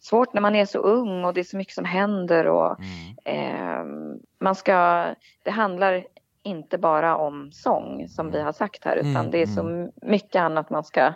svårt 0.00 0.34
när 0.34 0.40
man 0.40 0.54
är 0.54 0.64
så 0.64 0.78
ung 0.78 1.24
och 1.24 1.34
det 1.34 1.40
är 1.40 1.44
så 1.44 1.56
mycket 1.56 1.74
som 1.74 1.84
händer 1.84 2.46
och 2.46 2.76
Mm. 3.24 3.24
eh, 3.24 3.84
man 4.40 4.54
ska, 4.54 5.06
det 5.42 5.50
handlar 5.50 6.06
inte 6.42 6.78
bara 6.78 7.16
om 7.16 7.52
sång 7.52 8.08
som 8.08 8.30
vi 8.30 8.40
har 8.40 8.52
sagt 8.52 8.84
här 8.84 8.96
utan 8.96 9.16
Mm, 9.16 9.30
det 9.30 9.42
är 9.42 9.46
så 9.46 9.90
mycket 10.02 10.40
annat 10.40 10.70
man 10.70 10.84
ska 10.84 11.12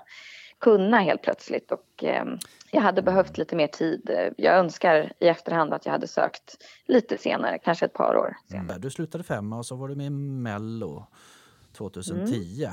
kunna 0.58 0.98
helt 0.98 1.22
plötsligt 1.22 1.72
och 1.72 2.04
eh, 2.04 2.24
jag 2.72 2.80
hade 2.82 3.02
behövt 3.02 3.38
lite 3.38 3.56
mer 3.56 3.66
tid. 3.66 4.10
Jag 4.36 4.54
önskar 4.58 5.12
i 5.20 5.28
efterhand 5.28 5.72
att 5.74 5.86
jag 5.86 5.92
hade 5.92 6.08
sökt 6.08 6.56
lite 6.86 7.18
senare, 7.18 7.58
kanske 7.58 7.84
ett 7.86 7.92
par 7.92 8.16
år 8.16 8.36
senare. 8.48 8.64
Mm. 8.68 8.80
Du 8.80 8.90
slutade 8.90 9.24
femma 9.24 9.58
och 9.58 9.66
så 9.66 9.76
var 9.76 9.88
du 9.88 9.94
med 9.94 10.06
i 10.06 10.10
Mello 10.10 11.06
2010. 11.72 12.64
Eh, 12.64 12.72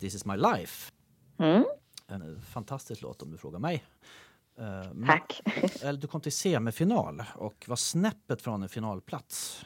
This 0.00 0.14
is 0.14 0.24
my 0.26 0.36
life. 0.36 0.92
Mm, 1.38 1.64
En 2.08 2.40
fantastisk 2.42 3.02
låt 3.02 3.22
om 3.22 3.30
du 3.30 3.38
frågar 3.38 3.58
mig. 3.58 3.84
Eh, 4.58 4.92
men- 4.92 5.06
tack. 5.08 5.40
eller 5.82 6.00
du 6.00 6.06
kom 6.06 6.20
till 6.20 6.32
semifinal 6.32 7.22
och 7.34 7.64
var 7.68 7.76
snäppet 7.76 8.42
från 8.42 8.62
en 8.62 8.68
finalplats. 8.68 9.64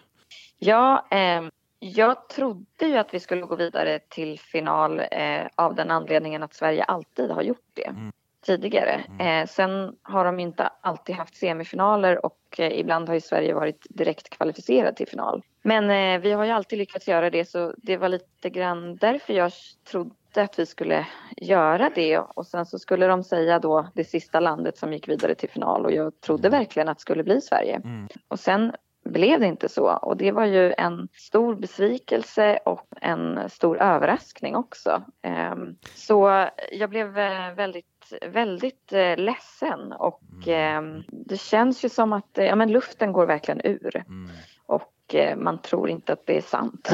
Ja, 0.59 1.07
eh, 1.11 1.43
jag 1.79 2.29
trodde 2.29 2.87
ju 2.87 2.97
att 2.97 3.15
vi 3.15 3.21
skulle 3.21 3.43
gå 3.43 3.57
vidare 3.57 3.99
till 4.09 4.39
final 4.41 5.01
eh, 5.11 5.47
av 5.55 5.75
den 5.75 5.91
anledningen 5.91 6.43
att 6.43 6.55
Sverige 6.55 6.85
alltid 6.85 7.31
har 7.31 7.43
gjort 7.43 7.71
det. 7.75 7.85
Mm. 7.87 8.13
Tidigare. 8.49 9.05
Eh, 9.19 9.47
sen 9.47 9.97
har 10.03 10.25
de 10.25 10.41
inte 10.41 10.71
alltid 10.81 11.15
haft 11.15 11.37
semifinaler 11.37 12.27
och 12.27 12.39
eh, 12.59 12.79
ibland 12.79 13.09
har 13.09 13.15
ju 13.15 13.21
Sverige 13.21 13.55
varit 13.55 13.87
direkt 13.91 14.31
kvalificerad 14.31 14.97
till 14.97 15.09
final. 15.09 15.43
Men 15.63 15.91
eh, 15.91 16.21
vi 16.21 16.33
har 16.33 16.45
ju 16.45 16.51
alltid 16.51 16.79
lyckats 16.79 17.09
göra 17.09 17.31
det 17.31 17.45
så 17.45 17.75
det 17.77 17.97
var 17.97 18.09
lite 18.09 18.51
grann 18.51 18.97
därför 18.97 19.33
jag 19.33 19.53
trodde 19.91 20.15
att 20.37 20.59
vi 20.59 20.67
skulle 20.67 21.07
göra 21.37 21.91
det 21.95 22.19
och 22.19 22.47
sen 22.47 22.67
så 22.67 22.79
skulle 22.79 23.07
de 23.07 23.25
säga 23.25 23.59
då 23.59 23.89
det 23.95 24.05
sista 24.05 24.41
landet 24.41 24.79
som 24.79 24.93
gick 24.93 25.09
vidare 25.09 25.35
till 25.35 25.51
final 25.51 25.85
och 25.85 25.93
jag 25.93 26.21
trodde 26.21 26.49
verkligen 26.49 26.89
att 26.89 26.99
det 26.99 27.03
skulle 27.03 27.25
bli 27.25 27.41
Sverige. 27.41 27.81
Och 28.29 28.41
sen 28.41 28.73
blev 29.13 29.41
det 29.41 29.47
inte 29.47 29.69
så 29.69 29.97
och 29.97 30.17
det 30.17 30.33
var 30.33 30.45
ju 30.45 30.73
en 30.79 31.09
stor 31.13 31.55
besvikelse 31.55 32.59
och 32.65 32.87
en 33.01 33.51
stor 33.51 33.79
överraskning 33.83 34.57
också. 34.57 35.03
Ehm, 35.23 35.77
Så 35.95 36.49
jag 36.73 36.91
blev 36.91 37.19
eh, 37.19 37.55
väldigt, 37.55 38.13
väldigt 38.27 38.93
eh, 38.93 39.17
ledsen 39.17 39.93
och 39.93 40.23
ehm, 40.47 41.03
det 41.09 41.41
känns 41.41 41.85
ju 41.85 41.89
som 41.89 42.13
att 42.13 42.31
ja, 42.33 42.57
men 42.57 42.73
luften 42.73 43.13
går 43.13 43.27
verkligen 43.27 43.61
ur 43.65 43.97
Mm. 44.09 44.31
och 44.67 45.15
eh, 45.15 45.37
man 45.37 45.59
tror 45.63 45.91
inte 45.91 46.13
att 46.13 46.27
det 46.27 46.37
är 46.37 46.43
sant. 46.43 46.89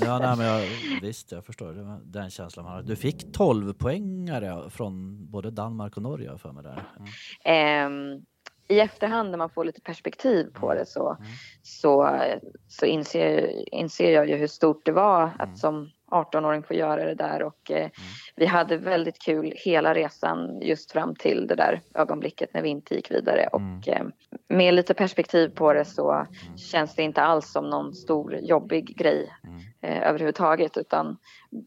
Ja, 0.00 0.18
nej, 0.18 0.36
men 0.36 0.46
jag, 0.46 0.68
visst, 1.02 1.32
jag 1.32 1.44
förstår 1.44 1.98
den 2.04 2.30
känslan 2.30 2.64
man 2.64 2.74
hade. 2.74 2.86
Du 2.88 2.96
fick 2.96 3.32
12 3.32 3.72
poängare 3.72 4.70
från 4.70 5.26
både 5.30 5.50
Danmark 5.50 5.96
och 5.96 6.02
Norge 6.02 6.30
har 6.30 6.38
för 6.38 6.52
mig 6.52 6.62
där. 6.62 6.82
Mm. 6.98 7.10
Ehm, 7.44 8.22
I 8.70 8.80
efterhand 8.80 9.30
när 9.30 9.38
man 9.38 9.50
får 9.50 9.64
lite 9.64 9.80
perspektiv 9.80 10.50
på 10.52 10.74
det 10.74 10.86
så, 10.86 11.16
så, 11.62 12.20
så 12.68 12.86
inser, 12.86 13.74
inser 13.74 14.12
jag 14.12 14.28
ju 14.28 14.36
hur 14.36 14.46
stort 14.46 14.84
det 14.84 14.92
var 14.92 15.30
att 15.38 15.58
som 15.58 15.90
18-åring 16.10 16.62
få 16.62 16.74
göra 16.74 17.04
det 17.04 17.14
där 17.14 17.42
och 17.42 17.70
eh, 17.70 17.90
vi 18.36 18.46
hade 18.46 18.76
väldigt 18.76 19.18
kul 19.18 19.52
hela 19.56 19.94
resan 19.94 20.60
just 20.62 20.92
fram 20.92 21.14
till 21.14 21.46
det 21.46 21.54
där 21.54 21.80
ögonblicket 21.94 22.54
när 22.54 22.62
vi 22.62 22.68
inte 22.68 22.94
gick 22.94 23.10
vidare 23.10 23.46
och 23.46 23.88
eh, 23.88 24.06
med 24.48 24.74
lite 24.74 24.94
perspektiv 24.94 25.48
på 25.48 25.72
det 25.72 25.84
så 25.84 26.26
känns 26.56 26.94
det 26.94 27.02
inte 27.02 27.22
alls 27.22 27.52
som 27.52 27.70
någon 27.70 27.94
stor 27.94 28.34
jobbig 28.34 28.96
grej 28.96 29.32
eh, 29.80 30.08
överhuvudtaget 30.08 30.76
utan 30.76 31.16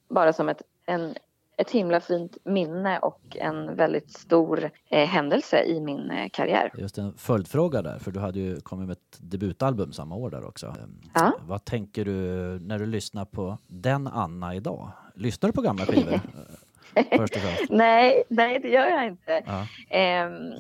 bara 0.10 0.34
som 0.34 0.50
ett, 0.50 0.62
en, 0.86 1.16
ett 1.58 1.72
himla 1.72 2.00
fint 2.00 2.38
minne 2.46 3.00
och 3.00 3.38
en 3.40 3.76
väldigt 3.76 4.12
stor 4.12 4.70
eh, 4.90 5.08
händelse 5.08 5.64
i 5.64 5.80
min 5.82 6.12
eh, 6.12 6.30
karriär. 6.34 6.72
Just 6.78 6.98
en 6.98 7.14
följdfråga 7.18 7.82
där, 7.82 8.00
för 8.00 8.12
du 8.12 8.20
hade 8.20 8.40
ju 8.40 8.60
kommit 8.62 8.88
med 8.88 8.94
ett 8.94 9.18
debutalbum 9.20 9.92
samma 9.92 10.16
år 10.16 10.30
där 10.30 10.46
också. 10.48 10.68
Ehm, 10.68 11.02
Ja. 11.14 11.32
Vad 11.42 11.66
tänker 11.66 12.06
du 12.06 12.14
när 12.62 12.80
du 12.80 12.86
lyssnar 12.86 13.26
på 13.26 13.58
den 13.68 14.08
Anna 14.08 14.56
idag? 14.56 14.90
Lyssnar 15.16 15.50
du 15.50 15.54
på 15.54 15.62
gamla 15.62 15.86
skivor? 15.86 16.14
Eh, 16.14 17.04
Först 17.18 17.36
och 17.36 17.42
främst. 17.42 17.64
Nej, 17.70 18.24
nej, 18.30 18.60
det 18.60 18.70
gör 18.70 18.88
jag 18.88 19.08
inte. 19.08 19.44
Ja. 19.46 19.68
Ehm, 19.90 20.52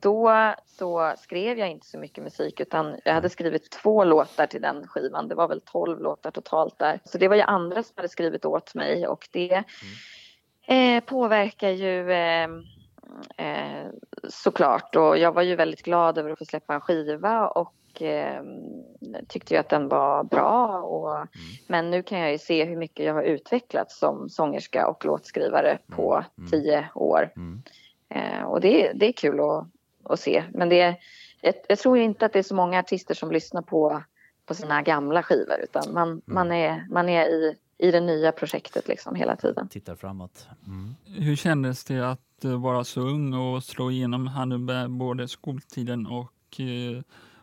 då 0.00 0.54
så 0.66 1.14
skrev 1.18 1.58
jag 1.58 1.70
inte 1.70 1.86
så 1.86 1.98
mycket 1.98 2.24
musik 2.24 2.60
utan 2.60 2.96
jag 3.04 3.14
hade 3.14 3.28
skrivit 3.28 3.70
två 3.70 4.04
låtar 4.04 4.46
till 4.46 4.62
den 4.62 4.86
skivan. 4.86 5.28
Det 5.28 5.34
var 5.34 5.48
väl 5.48 5.60
tolv 5.60 6.00
låtar 6.00 6.30
totalt 6.30 6.78
där. 6.78 7.00
Så 7.04 7.18
det 7.18 7.28
var 7.28 7.36
ju 7.36 7.42
andra 7.42 7.82
som 7.82 7.92
hade 7.96 8.08
skrivit 8.08 8.44
åt 8.44 8.74
mig 8.74 9.06
och 9.06 9.28
det 9.32 9.64
eh, 10.66 11.04
påverkar 11.04 11.70
ju 11.70 12.12
eh, 12.12 12.48
eh, 13.36 13.86
såklart. 14.28 14.96
Och 14.96 15.18
jag 15.18 15.32
var 15.32 15.42
ju 15.42 15.56
väldigt 15.56 15.82
glad 15.82 16.18
över 16.18 16.30
att 16.30 16.38
få 16.38 16.44
släppa 16.44 16.74
en 16.74 16.80
skiva 16.80 17.48
och 17.48 18.02
eh, 18.02 18.42
tyckte 19.28 19.54
ju 19.54 19.60
att 19.60 19.68
den 19.68 19.88
var 19.88 20.24
bra. 20.24 20.82
Och, 20.82 21.26
Men 21.66 21.90
nu 21.90 22.02
kan 22.02 22.18
jag 22.18 22.32
ju 22.32 22.38
se 22.38 22.64
hur 22.64 22.76
mycket 22.76 23.06
jag 23.06 23.14
har 23.14 23.22
utvecklats 23.22 23.98
som 23.98 24.28
sångerska 24.28 24.86
och 24.86 25.04
låtskrivare 25.04 25.78
på 25.88 26.24
tio 26.50 26.88
år. 26.94 27.32
Mm. 27.36 27.62
Eh, 28.08 28.42
och 28.42 28.60
det, 28.60 28.92
det 28.94 29.08
är 29.08 29.12
kul 29.12 29.40
att, 29.40 29.66
att 30.08 30.20
se. 30.20 30.44
Men 30.54 30.68
det, 30.68 30.80
är- 30.80 30.96
jag, 31.40 31.54
jag 31.68 31.78
tror 31.78 31.98
inte 31.98 32.26
att 32.26 32.32
det 32.32 32.38
är 32.38 32.42
så 32.42 32.54
många 32.54 32.78
artister 32.78 33.14
som 33.14 33.30
lyssnar 33.30 33.62
på, 33.62 34.02
på 34.46 34.54
sina 34.54 34.82
gamla 34.82 35.22
skivor 35.22 35.56
utan 35.62 35.94
man, 35.94 36.22
man 36.24 36.52
är, 36.52 36.86
man 36.90 37.08
är 37.08 37.26
i, 37.26 37.56
i 37.78 37.90
det 37.90 38.00
nya 38.00 38.32
projektet 38.32 38.88
liksom 38.88 39.14
hela 39.14 39.36
tiden. 39.36 39.68
Tittar 39.68 39.96
framåt. 39.96 40.48
Mm. 40.66 40.94
Hur 41.04 41.36
kändes 41.36 41.84
det 41.84 42.00
att 42.10 42.44
eh, 42.44 42.60
vara 42.60 42.84
så 42.84 43.00
ung 43.00 43.34
och 43.34 43.64
slå 43.64 43.90
igenom 43.90 44.26
här 44.26 44.46
med 44.46 44.90
både 44.90 45.28
skoltiden 45.28 46.06
och 46.06 46.60
eh, 46.60 47.02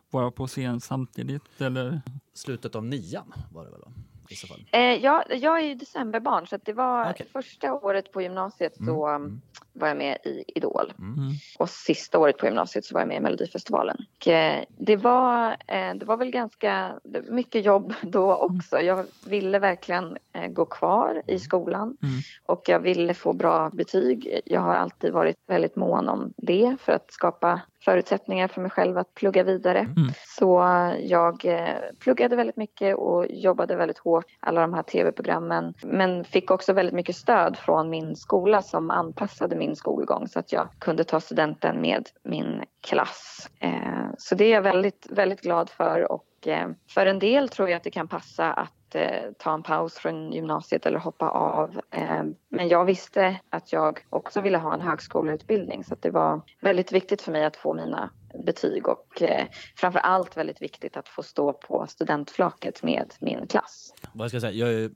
vara 0.09 0.31
på 0.31 0.47
scen 0.47 0.81
samtidigt? 0.81 1.61
Eller? 1.61 2.01
Slutet 2.33 2.75
av 2.75 2.85
nian 2.85 3.33
var 3.51 3.65
det 3.65 3.71
väl? 3.71 3.79
då, 3.81 3.91
I 4.33 4.35
så 4.35 4.47
fall. 4.47 4.65
Eh, 4.71 4.81
jag, 4.81 5.23
jag 5.29 5.59
är 5.59 5.63
ju 5.63 5.75
decemberbarn 5.75 6.47
så 6.47 6.55
att 6.55 6.65
det 6.65 6.73
var 6.73 7.09
Okej. 7.11 7.27
första 7.33 7.73
året 7.73 8.11
på 8.11 8.21
gymnasiet 8.21 8.73
så 8.85 9.09
um, 9.09 9.41
var 9.73 9.87
jag 9.87 9.97
med 9.97 10.17
i 10.25 10.43
Idol. 10.55 10.93
Mm. 10.99 11.31
Och 11.59 11.69
sista 11.69 12.19
året 12.19 12.37
på 12.37 12.45
gymnasiet 12.45 12.85
så 12.85 12.93
var 12.93 13.01
jag 13.01 13.07
med 13.07 13.17
i 13.17 13.19
Melodifestivalen. 13.19 13.97
Och, 14.19 14.27
eh, 14.27 14.63
det, 14.77 14.95
var, 14.95 15.51
eh, 15.67 15.93
det 15.95 16.05
var 16.05 16.17
väl 16.17 16.29
ganska 16.31 16.93
mycket 17.29 17.65
jobb 17.65 17.93
då 18.01 18.35
också. 18.35 18.79
Jag 18.79 19.05
ville 19.25 19.59
verkligen 19.59 20.17
eh, 20.33 20.47
gå 20.47 20.65
kvar 20.65 21.21
i 21.27 21.39
skolan 21.39 21.97
Mm. 22.03 22.15
och 22.45 22.63
jag 22.69 22.79
ville 22.79 23.13
få 23.13 23.33
bra 23.33 23.69
betyg. 23.73 24.41
Jag 24.45 24.61
har 24.61 24.75
alltid 24.75 25.13
varit 25.13 25.37
väldigt 25.47 25.75
mån 25.75 26.09
om 26.09 26.33
det 26.37 26.75
för 26.79 26.91
att 26.91 27.13
skapa 27.13 27.61
förutsättningar 27.85 28.47
för 28.47 28.61
mig 28.61 28.71
själv 28.71 28.97
att 28.97 29.13
plugga 29.13 29.43
vidare. 29.43 29.79
Mm. 29.79 30.09
Så 30.37 30.63
jag 30.99 31.45
eh, 31.45 31.75
pluggade 31.99 32.35
väldigt 32.35 32.57
mycket 32.57 32.95
och 32.95 33.25
jobbade 33.29 33.75
väldigt 33.75 33.97
hårt, 33.97 34.25
alla 34.39 34.61
de 34.61 34.73
här 34.73 34.83
tv-programmen. 34.83 35.73
Men 35.83 36.23
fick 36.23 36.51
också 36.51 36.73
väldigt 36.73 36.95
mycket 36.95 37.15
stöd 37.15 37.57
från 37.57 37.89
min 37.89 38.15
skola 38.15 38.61
som 38.61 38.91
anpassade 38.91 39.55
min 39.55 39.75
skolgång 39.75 40.27
så 40.27 40.39
att 40.39 40.51
jag 40.51 40.69
kunde 40.79 41.03
ta 41.03 41.19
studenten 41.19 41.81
med 41.81 42.09
min 42.23 42.63
klass. 42.87 43.49
Eh, 43.59 44.09
Så 44.17 44.35
det 44.35 44.45
är 44.45 44.51
jag 44.51 44.61
väldigt, 44.61 45.07
väldigt 45.09 45.41
glad 45.41 45.69
för 45.69 46.11
och 46.11 46.47
eh, 46.47 46.69
för 46.89 47.05
en 47.05 47.19
del 47.19 47.49
tror 47.49 47.69
jag 47.69 47.77
att 47.77 47.83
det 47.83 47.91
kan 47.91 48.07
passa 48.07 48.53
att 48.53 48.73
eh, 48.95 49.31
ta 49.37 49.53
en 49.53 49.63
paus 49.63 49.93
från 49.93 50.31
gymnasiet 50.31 50.85
eller 50.85 50.99
hoppa 50.99 51.29
av. 51.29 51.81
Eh, 51.91 52.23
Men 52.49 52.67
jag 52.67 52.85
visste 52.85 53.39
att 53.49 53.73
jag 53.73 53.99
också 54.09 54.41
ville 54.41 54.57
ha 54.57 54.73
en 54.73 54.81
högskoleutbildning 54.81 55.83
så 55.83 55.93
att 55.93 56.01
det 56.01 56.11
var 56.11 56.41
väldigt 56.61 56.91
viktigt 56.91 57.21
för 57.21 57.31
mig 57.31 57.45
att 57.45 57.57
få 57.57 57.73
mina 57.73 58.09
betyg 58.45 58.87
och 58.87 59.21
eh, 59.21 59.45
framför 59.75 59.99
allt 59.99 60.37
väldigt 60.37 60.61
viktigt 60.61 60.97
att 60.97 61.09
få 61.09 61.23
stå 61.23 61.53
på 61.53 61.85
studentflaket 61.87 62.83
med 62.83 63.13
min 63.19 63.47
klass. 63.47 63.93
Vad 64.13 64.29
ska 64.29 64.35
jag 64.35 64.41
säga? 64.41 64.67
Jag 64.67 64.83
är 64.83 64.91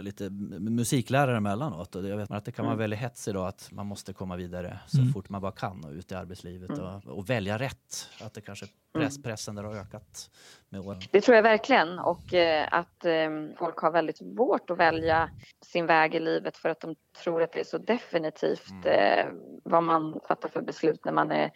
lite 0.00 0.30
musiklärare 0.60 1.36
emellanåt 1.36 1.94
och 1.96 2.08
jag 2.08 2.16
vet 2.16 2.30
att 2.30 2.44
det 2.44 2.52
kan 2.52 2.64
vara 2.64 2.72
Mm. 2.74 2.80
väldigt 2.82 2.98
hets 2.98 3.28
idag 3.28 3.46
att 3.48 3.68
man 3.72 3.86
måste 3.86 4.12
komma 4.12 4.36
vidare 4.36 4.78
så 4.86 4.98
Mm. 5.00 5.12
fort 5.12 5.28
man 5.28 5.40
bara 5.42 5.52
kan 5.52 5.84
och 5.84 5.90
ut 5.92 6.12
i 6.12 6.14
arbetslivet 6.14 6.70
Mm. 6.70 6.84
och, 6.84 7.06
och 7.18 7.30
välja 7.30 7.58
rätt. 7.58 8.08
Att 8.20 8.34
det 8.34 8.40
kanske 8.40 8.66
press, 8.94 9.22
pressen 9.22 9.54
där 9.54 9.62
har 9.64 9.74
ökat 9.76 10.30
med 10.68 10.80
åren. 10.80 11.00
Det 11.10 11.20
tror 11.20 11.36
jag 11.36 11.42
verkligen 11.42 11.98
och 11.98 12.34
eh, 12.34 12.68
att 12.70 13.04
eh, 13.04 13.30
folk 13.58 13.76
har 13.78 13.90
väldigt 13.90 14.18
svårt 14.18 14.70
att 14.70 14.78
välja 14.78 15.30
sin 15.66 15.86
väg 15.86 16.14
i 16.14 16.20
livet 16.20 16.56
för 16.56 16.68
att 16.68 16.80
de 16.80 16.94
tror 17.22 17.42
att 17.42 17.52
det 17.52 17.60
är 17.60 17.64
så 17.64 17.78
definitivt 17.78 18.72
eh, 18.84 19.26
vad 19.64 19.82
man 19.82 20.20
fattar 20.28 20.48
för 20.48 20.62
beslut 20.62 21.04
när 21.04 21.12
man 21.12 21.30
är 21.30 21.50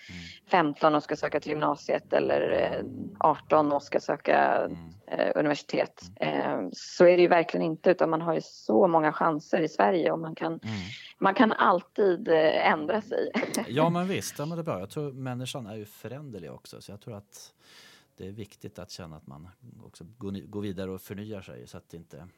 15 0.50 0.94
och 0.94 1.02
ska 1.02 1.16
söka 1.16 1.40
till 1.40 1.50
gymnasiet 1.50 2.12
eller 2.12 2.50
eh, 2.50 2.84
18 3.18 3.72
och 3.72 3.82
ska 3.82 4.00
söka 4.00 4.64
eh, 4.64 4.76
universitet. 5.34 6.02
Eh, 6.16 6.68
så 6.72 7.04
är 7.04 7.16
det 7.16 7.22
ju 7.22 7.28
verkligen 7.28 7.66
inte 7.66 7.90
utan 7.90 8.10
man 8.10 8.20
har 8.20 8.34
ju 8.34 8.40
så 8.40 8.86
många 8.88 9.12
chanser 9.12 9.60
i 9.60 9.68
Sverige 9.68 10.10
och 10.10 10.18
man 10.18 10.34
kan, 10.34 10.60
man 11.18 11.34
kan 11.34 11.52
alltid 11.52 12.28
eh, 12.28 12.72
ändra 12.72 13.02
sig. 13.02 13.30
Ja 13.68 13.90
men 13.90 14.08
visst, 14.08 14.38
ja, 14.38 14.46
men 14.46 14.56
det 14.56 14.62
är 14.62 14.64
bra. 14.64 14.80
Jag 14.80 14.90
tror 14.90 15.12
människan 15.12 15.66
är 15.66 15.76
ju 15.76 15.84
föränderlig 15.84 16.52
också 16.52 16.80
så 16.80 16.92
jag 16.92 17.00
tror 17.00 17.16
att 17.16 17.52
det 18.16 18.26
är 18.26 18.32
viktigt 18.32 18.78
att 18.78 18.90
känna 18.90 19.16
att 19.16 19.26
man 19.26 19.48
också 19.84 20.04
går, 20.18 20.60
vidare 20.60 20.90
och 20.90 21.00
förnyar 21.00 21.40
sig 21.40 21.66
så 21.66 21.76
att 21.76 21.94
inte 21.94 22.28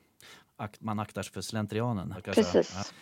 akt, 0.56 0.80
man 0.80 0.98
aktar 0.98 1.22
sig 1.22 1.32
för 1.32 1.40
slentrianen. 1.40 2.14
Precis. 2.24 2.92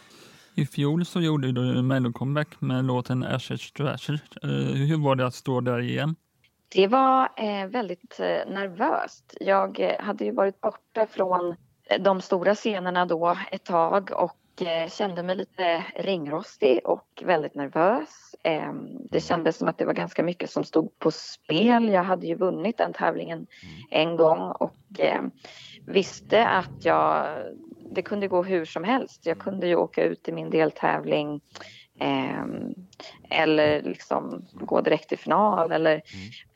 I 0.54 0.66
fjol 0.66 1.04
så 1.04 1.20
gjorde 1.20 1.52
du 1.52 1.82
mellocomeback 1.82 2.60
med 2.60 2.84
låten 2.84 3.24
Ashes 3.24 3.72
to 3.72 3.86
Ashes. 3.86 4.20
Eh, 4.42 4.50
hur 4.74 5.04
var 5.04 5.16
det 5.16 5.26
att 5.26 5.34
stå 5.34 5.60
där 5.60 5.80
igen? 5.80 6.16
Det 6.68 6.86
var 6.86 7.28
eh, 7.36 7.66
väldigt 7.66 8.20
eh, 8.20 8.52
nervöst. 8.52 9.36
Jag 9.40 9.80
eh, 9.80 10.00
hade 10.00 10.24
ju 10.24 10.32
varit 10.32 10.60
borta 10.60 11.06
från 11.06 11.56
de 12.00 12.20
stora 12.20 12.54
scenerna 12.54 13.06
då 13.06 13.36
ett 13.50 13.64
tag 13.64 14.10
och 14.12 14.36
kände 14.88 15.22
mig 15.22 15.36
lite 15.36 15.84
ringrostig 15.96 16.80
och 16.84 17.22
väldigt 17.24 17.54
nervös. 17.54 18.34
Eh, 18.42 18.72
det 19.10 19.20
kändes 19.20 19.56
som 19.56 19.68
att 19.68 19.78
det 19.78 19.84
var 19.84 19.92
ganska 19.92 20.22
mycket 20.22 20.50
som 20.50 20.64
stod 20.64 20.98
på 20.98 21.10
spel. 21.10 21.88
Jag 21.88 22.02
hade 22.02 22.26
ju 22.26 22.34
vunnit 22.34 22.78
den 22.78 22.92
tävlingen 22.92 23.46
en 23.90 24.16
gång 24.16 24.40
och 24.40 25.00
visste 25.86 26.46
att 26.46 26.84
jag, 26.84 27.26
det 27.90 28.02
kunde 28.02 28.28
gå 28.28 28.42
hur 28.42 28.64
som 28.64 28.84
helst. 28.84 29.26
Jag 29.26 29.38
kunde 29.38 29.66
ju 29.66 29.76
åka 29.76 30.04
ut 30.04 30.28
i 30.28 30.32
min 30.32 30.50
deltävling 30.50 31.28
Ehm, 31.30 31.40
eller 33.30 33.82
liksom 33.82 34.46
gå 34.52 34.80
direkt 34.80 35.08
till 35.08 35.18
final. 35.18 35.72
Eller, 35.72 36.02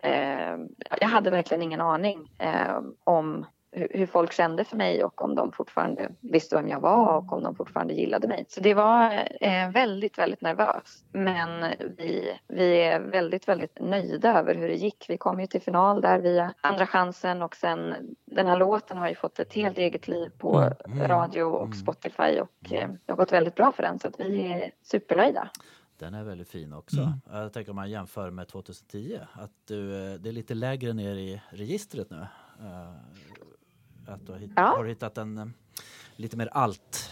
ehm, 0.02 0.68
jag 1.00 1.08
hade 1.08 1.30
verkligen 1.30 1.62
ingen 1.62 1.80
aning 1.80 2.30
ehm, 2.38 2.94
om 3.04 3.46
hur, 3.72 4.06
folk 4.06 4.32
kände 4.32 4.64
för 4.64 4.76
mig 4.76 5.04
och 5.04 5.22
om 5.22 5.34
de 5.34 5.52
fortfarande 5.52 6.08
visste 6.20 6.56
vem 6.56 6.68
jag 6.68 6.80
var 6.80 7.16
och 7.16 7.32
om 7.32 7.42
de 7.42 7.54
fortfarande 7.54 7.94
gillade 7.94 8.28
mig. 8.28 8.44
Så 8.48 8.60
det 8.60 8.74
var 8.74 9.28
eh, 9.40 9.70
väldigt, 9.70 10.18
väldigt 10.18 10.40
nervöst. 10.40 11.04
Men 11.12 11.74
vi, 11.98 12.38
vi 12.48 12.82
är 12.82 13.00
väldigt, 13.00 13.48
väldigt 13.48 13.80
nöjda 13.80 14.38
över 14.38 14.54
hur 14.54 14.68
det 14.68 14.74
gick. 14.74 15.06
Vi 15.08 15.18
kom 15.18 15.40
ju 15.40 15.46
till 15.46 15.60
final 15.62 16.00
där 16.00 16.18
via 16.18 16.54
Andra 16.60 16.86
chansen 16.86 17.42
och 17.42 17.56
sen 17.56 17.94
den 18.24 18.46
här 18.46 18.56
låten 18.58 18.98
har 18.98 19.08
ju 19.08 19.14
fått 19.14 19.38
ett 19.38 19.52
helt 19.54 19.78
eget 19.78 20.08
liv 20.08 20.30
på 20.38 20.70
Mm. 20.84 21.08
radio 21.08 21.42
och 21.42 21.74
Spotify 21.76 22.40
och 22.40 22.72
eh, 22.72 22.88
det 23.06 23.12
har 23.12 23.16
gått 23.16 23.32
väldigt 23.32 23.54
bra 23.54 23.72
för 23.72 23.82
den 23.82 23.98
så 23.98 24.08
att 24.08 24.20
vi 24.20 24.52
är 24.52 24.70
supernöjda. 24.82 25.48
Den 25.98 26.14
är 26.14 26.24
väldigt 26.24 26.48
fin 26.48 26.72
också. 26.72 27.12
Jag 27.30 27.52
tänker 27.52 27.70
om 27.70 27.76
man 27.76 27.90
jämför 27.90 28.30
med 28.30 28.48
2010 28.48 29.18
att 29.32 29.50
du, 29.68 30.12
eh, 30.12 30.20
det 30.20 30.28
är 30.28 30.32
lite 30.32 30.54
lägre 30.54 30.92
ner 30.92 31.14
i 31.14 31.42
registret 31.50 32.10
nu. 32.10 32.26
Att 34.10 34.26
du 34.26 34.32
har, 34.32 34.38
hitt- 34.38 34.52
Ja. 34.56 34.62
har 34.76 34.84
hittat 34.84 35.18
en 35.18 35.38
eh, 35.38 35.46
lite 36.16 36.36
mer 36.36 36.48
allt. 36.52 37.10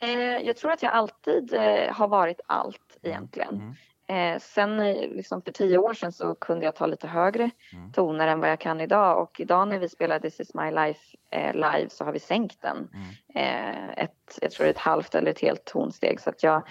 Eh, 0.00 0.38
jag 0.46 0.56
tror 0.56 0.70
att 0.72 0.82
jag 0.82 0.92
alltid 0.92 1.54
eh, 1.54 1.92
har 1.92 2.08
varit 2.08 2.40
allt 2.46 2.98
egentligen. 3.02 3.74
Eh, 4.06 4.38
sen 4.38 4.92
liksom 4.92 5.42
för 5.42 5.52
tio 5.52 5.78
år 5.78 5.94
sedan 5.94 6.12
så 6.12 6.34
kunde 6.34 6.64
jag 6.64 6.74
ta 6.76 6.86
lite 6.86 7.06
högre 7.08 7.50
toner 7.92 8.26
än 8.28 8.40
vad 8.40 8.50
jag 8.50 8.60
kan 8.60 8.80
idag 8.80 9.22
och 9.22 9.40
idag 9.40 9.68
när 9.68 9.78
vi 9.78 9.88
spelar 9.88 10.18
This 10.18 10.40
is 10.40 10.54
my 10.54 10.70
life 10.70 11.00
eh, 11.30 11.54
live 11.54 11.88
så 11.90 12.04
har 12.04 12.12
vi 12.12 12.18
sänkt 12.20 12.62
den. 12.62 12.88
Eh, 13.34 13.88
ett, 14.04 14.38
jag 14.40 14.50
tror 14.50 14.64
det 14.64 14.68
är 14.70 14.74
ett 14.74 14.78
halvt 14.78 15.14
eller 15.14 15.30
ett 15.30 15.40
helt 15.40 15.64
tonsteg 15.64 16.20
så 16.20 16.30
att 16.30 16.42
jag, 16.42 16.62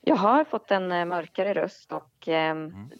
jag 0.00 0.16
har 0.16 0.44
fått 0.44 0.70
en 0.70 0.88
mörkare 1.08 1.54
röst 1.54 1.92
och 1.92 2.28
eh, 2.28 2.54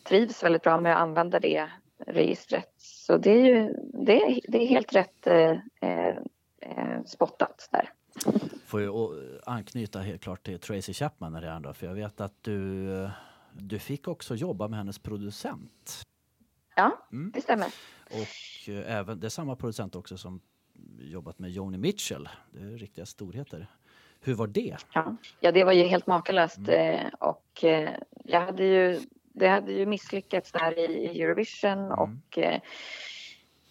trivs 0.05 0.43
väldigt 0.43 0.63
bra 0.63 0.81
med 0.81 0.93
att 0.97 1.03
använda 1.03 1.41
det 1.41 1.71
registret. 2.07 2.75
Så 2.79 3.17
det 3.19 3.31
är 3.31 3.45
ju 3.45 3.75
det 4.07 4.23
är, 4.23 4.41
det 4.49 4.63
är 4.63 4.67
helt 4.67 4.95
rätt 4.95 5.27
eh, 5.27 5.51
eh, 5.81 7.05
spottat 7.07 7.69
där. 7.73 7.91
Får 8.67 8.81
ju 8.81 8.91
anknyta 9.47 9.99
helt 9.99 10.23
klart 10.23 10.43
till 10.43 10.59
Tracy 10.61 10.93
Chapman 10.93 11.41
redan 11.41 11.63
då, 11.63 11.73
för 11.75 11.87
jag 11.87 11.95
vet 11.95 12.21
att 12.21 12.35
du, 12.43 12.93
eh, 13.03 13.11
du 13.53 13.79
fick 13.79 14.09
också 14.09 14.35
jobba 14.35 14.69
med 14.69 14.79
hennes 14.79 14.99
producent. 14.99 16.03
Ja, 16.77 17.07
Mm. 17.13 17.31
det 17.35 17.41
stämmer. 17.41 17.67
Och 18.11 18.69
eh, 18.69 18.97
även, 18.97 19.21
det 19.21 19.27
är 19.27 19.29
samma 19.29 19.57
producent 19.57 19.97
också 19.97 20.17
som 20.17 20.41
jobbat 20.99 21.39
med 21.39 21.51
Joni 21.51 21.79
Mitchell. 21.79 22.29
Det 22.51 22.61
är 22.61 22.79
riktiga 22.79 23.07
storheter. 23.07 23.67
Hur 24.21 24.35
var 24.35 24.47
det? 24.47 24.77
Ja, 24.95 25.17
ja 25.41 25.53
det 25.53 25.65
var 25.65 25.73
ju 25.73 25.83
helt 25.83 26.07
makalöst 26.07 26.69
eh, 26.69 27.07
och 27.21 27.65
jag 28.25 28.41
hade 28.41 28.65
ju, 28.65 29.01
det 29.35 29.49
hade 29.49 29.73
ju 29.73 29.87
misslyckats 29.87 30.53
där 30.53 30.79
i, 30.79 31.23
Eurovision 31.23 31.93
och 31.93 32.39
eh, 32.39 32.61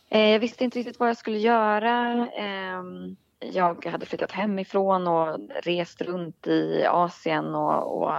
eh, 0.10 0.29
jag 0.29 0.39
visste 0.39 0.63
inte 0.63 0.79
riktigt 0.79 1.00
vad 1.00 1.10
jag 1.10 1.17
skulle 1.17 1.38
göra. 1.38 2.27
Ehm, 2.27 3.15
jag 3.39 3.86
hade 3.86 4.05
flyttat 4.05 4.32
hemifrån 4.32 5.08
och 5.08 5.39
rest 5.63 6.01
runt 6.01 6.48
i 6.48 6.86
Asien 6.86 7.55
och, 7.55 8.01
och 8.01 8.13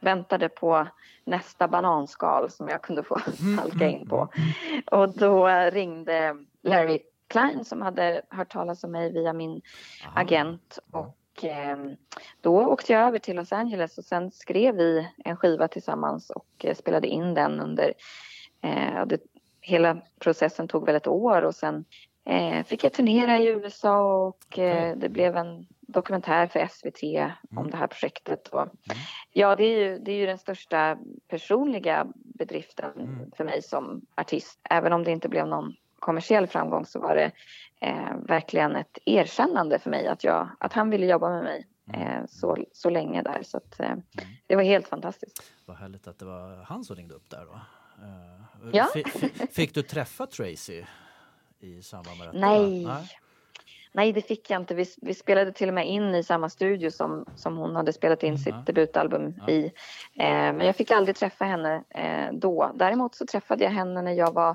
väntade 0.00 0.48
på 0.48 0.88
nästa 1.24 1.68
bananskal 1.68 2.50
som 2.50 2.68
jag 2.68 2.82
kunde 2.82 3.02
få 3.02 3.18
halka 3.58 3.88
in 3.88 4.08
på. 4.08 4.28
Och 4.86 5.18
då 5.18 5.48
ringde 5.48 6.36
Larry 6.62 6.98
Klein 7.28 7.64
som 7.64 7.82
hade 7.82 8.22
hört 8.30 8.52
talas 8.52 8.84
om 8.84 8.92
mig 8.92 9.12
via 9.12 9.32
min 9.32 9.60
agent 10.14 10.78
och 10.92 11.16
eh, 11.44 11.76
då 12.40 12.66
åkte 12.66 12.92
jag 12.92 13.02
över 13.02 13.18
till 13.18 13.36
Los 13.36 13.52
Angeles 13.52 13.98
och 13.98 14.04
sen 14.04 14.30
skrev 14.30 14.76
vi 14.76 15.08
en 15.24 15.36
skiva 15.36 15.68
tillsammans 15.68 16.30
och 16.30 16.64
eh, 16.64 16.74
spelade 16.74 17.08
in 17.08 17.34
den 17.34 17.60
under 17.60 17.94
eh, 18.62 19.06
det, 19.06 19.20
hela 19.60 20.02
processen 20.18 20.68
tog 20.68 20.86
väl 20.86 20.96
ett 20.96 21.06
år 21.06 21.42
och 21.42 21.54
sen 21.54 21.84
eh, 22.24 22.64
fick 22.64 22.84
jag 22.84 22.92
turnera 22.92 23.38
i 23.38 23.46
USA 23.46 24.26
och 24.26 24.44
det 24.96 25.12
blev 25.12 25.36
en 25.36 25.66
dokumentär 25.80 26.46
för 26.46 26.66
SVT 26.66 27.32
om 27.56 27.70
det 27.70 27.76
här 27.76 27.86
projektet. 27.86 28.48
Och, 28.48 28.68
Ja, 29.32 29.56
det 29.56 29.64
är, 29.64 29.78
ju, 29.78 29.98
det 29.98 30.12
är 30.12 30.16
ju 30.16 30.26
den 30.26 30.38
största 30.38 30.98
personliga 31.28 32.06
bedriften 32.14 33.26
för 33.36 33.44
mig 33.44 33.62
som 33.62 34.06
artist. 34.14 34.60
Även 34.70 34.92
om 34.92 35.04
det 35.04 35.10
inte 35.10 35.28
blev 35.28 35.46
någon 35.46 35.74
kommersiell 35.98 36.46
framgång 36.46 36.86
så 36.86 37.00
var 37.00 37.14
det 37.14 37.30
eh, 37.86 38.16
verkligen 38.28 38.76
ett 38.76 38.98
erkännande 39.04 39.78
för 39.78 39.90
mig 39.90 40.06
att, 40.06 40.24
jag, 40.24 40.48
att 40.60 40.72
han 40.72 40.90
ville 40.90 41.06
jobba 41.06 41.30
med 41.30 41.44
mig 41.44 41.66
eh, 41.92 42.24
så, 42.28 42.56
så 42.72 42.90
länge 42.90 43.22
där. 43.22 43.42
Så 43.42 43.56
att, 43.56 43.80
eh, 43.80 43.94
det 44.46 44.56
var 44.56 44.62
helt 44.62 44.88
fantastiskt. 44.88 45.42
Vad 45.66 45.76
härligt 45.76 46.06
att 46.08 46.18
det 46.18 46.24
var 46.24 46.64
han 46.64 46.84
som 46.84 46.96
ringde 46.96 47.14
upp 47.14 47.30
där 47.30 47.44
då. 47.46 47.52
Eh, 48.02 48.70
Ja. 48.72 48.88
fi- 48.94 49.04
fi- 49.04 49.46
Fick 49.46 49.74
du 49.74 49.82
träffa 49.82 50.26
Tracy 50.26 50.84
i 51.60 51.82
samband 51.82 52.18
med 52.18 52.28
detta? 52.28 52.38
Nej. 52.38 52.86
Nej, 53.92 54.12
det 54.12 54.22
fick 54.22 54.50
jag 54.50 54.60
inte. 54.62 54.74
Vi, 54.74 54.84
vi 55.02 55.14
spelade 55.14 55.52
till 55.52 55.68
och 55.68 55.74
med 55.74 55.86
in 55.88 56.14
i 56.14 56.22
samma 56.22 56.48
studio 56.48 56.90
som, 56.90 57.24
som 57.36 57.56
hon 57.56 57.76
hade 57.76 57.92
spelat 57.92 58.22
in 58.22 58.38
sitt 58.38 58.66
debutalbum 58.66 59.34
i. 59.48 59.64
Eh, 60.14 60.28
men 60.28 60.60
jag 60.60 60.76
fick 60.76 60.90
aldrig 60.90 61.16
träffa 61.16 61.44
henne 61.44 61.82
eh, 61.90 62.32
då. 62.32 62.72
Däremot 62.74 63.14
så 63.14 63.26
träffade 63.26 63.64
jag 63.64 63.70
henne 63.70 64.02
när 64.02 64.12
jag 64.12 64.32
var, 64.32 64.54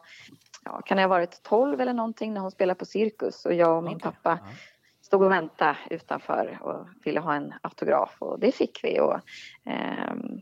ja, 0.65 0.82
kan 0.86 0.97
jag 0.97 1.04
ha 1.04 1.10
varit 1.15 1.43
12 1.43 1.82
eller 1.82 1.93
någonting, 1.93 2.34
när 2.34 2.41
hon 2.41 2.52
spelade 2.52 2.78
på 2.80 2.86
Cirkus 2.86 3.45
och 3.45 3.54
jag 3.54 3.78
och 3.78 3.84
min 3.84 3.95
Okej, 3.95 4.02
pappa 4.04 4.39
ja. 4.41 4.50
stod 5.02 5.24
och 5.24 5.32
väntade 5.32 5.78
utanför 5.89 6.58
och 6.62 6.88
ville 7.04 7.19
ha 7.19 7.34
en 7.34 7.54
autograf 7.62 8.15
och 8.19 8.39
det 8.39 8.52
fick 8.52 8.80
vi. 8.84 9.00
Och, 9.00 9.19
ehm, 9.65 10.41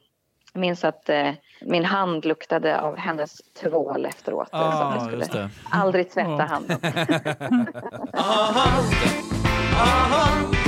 jag 0.54 0.60
minns 0.62 0.84
att 0.84 1.10
eh, 1.10 1.32
min 1.62 1.86
hand 1.86 2.26
luktade 2.26 2.82
av 2.82 2.98
hennes 2.98 3.38
tvål 3.62 4.06
efteråt. 4.06 4.50
Ah, 4.52 4.72
som 4.72 5.12
jag 5.12 5.26
skulle 5.26 5.50
aldrig 5.70 6.12
tvätta 6.12 6.30
Ja. 6.30 6.46
handen. 6.46 6.80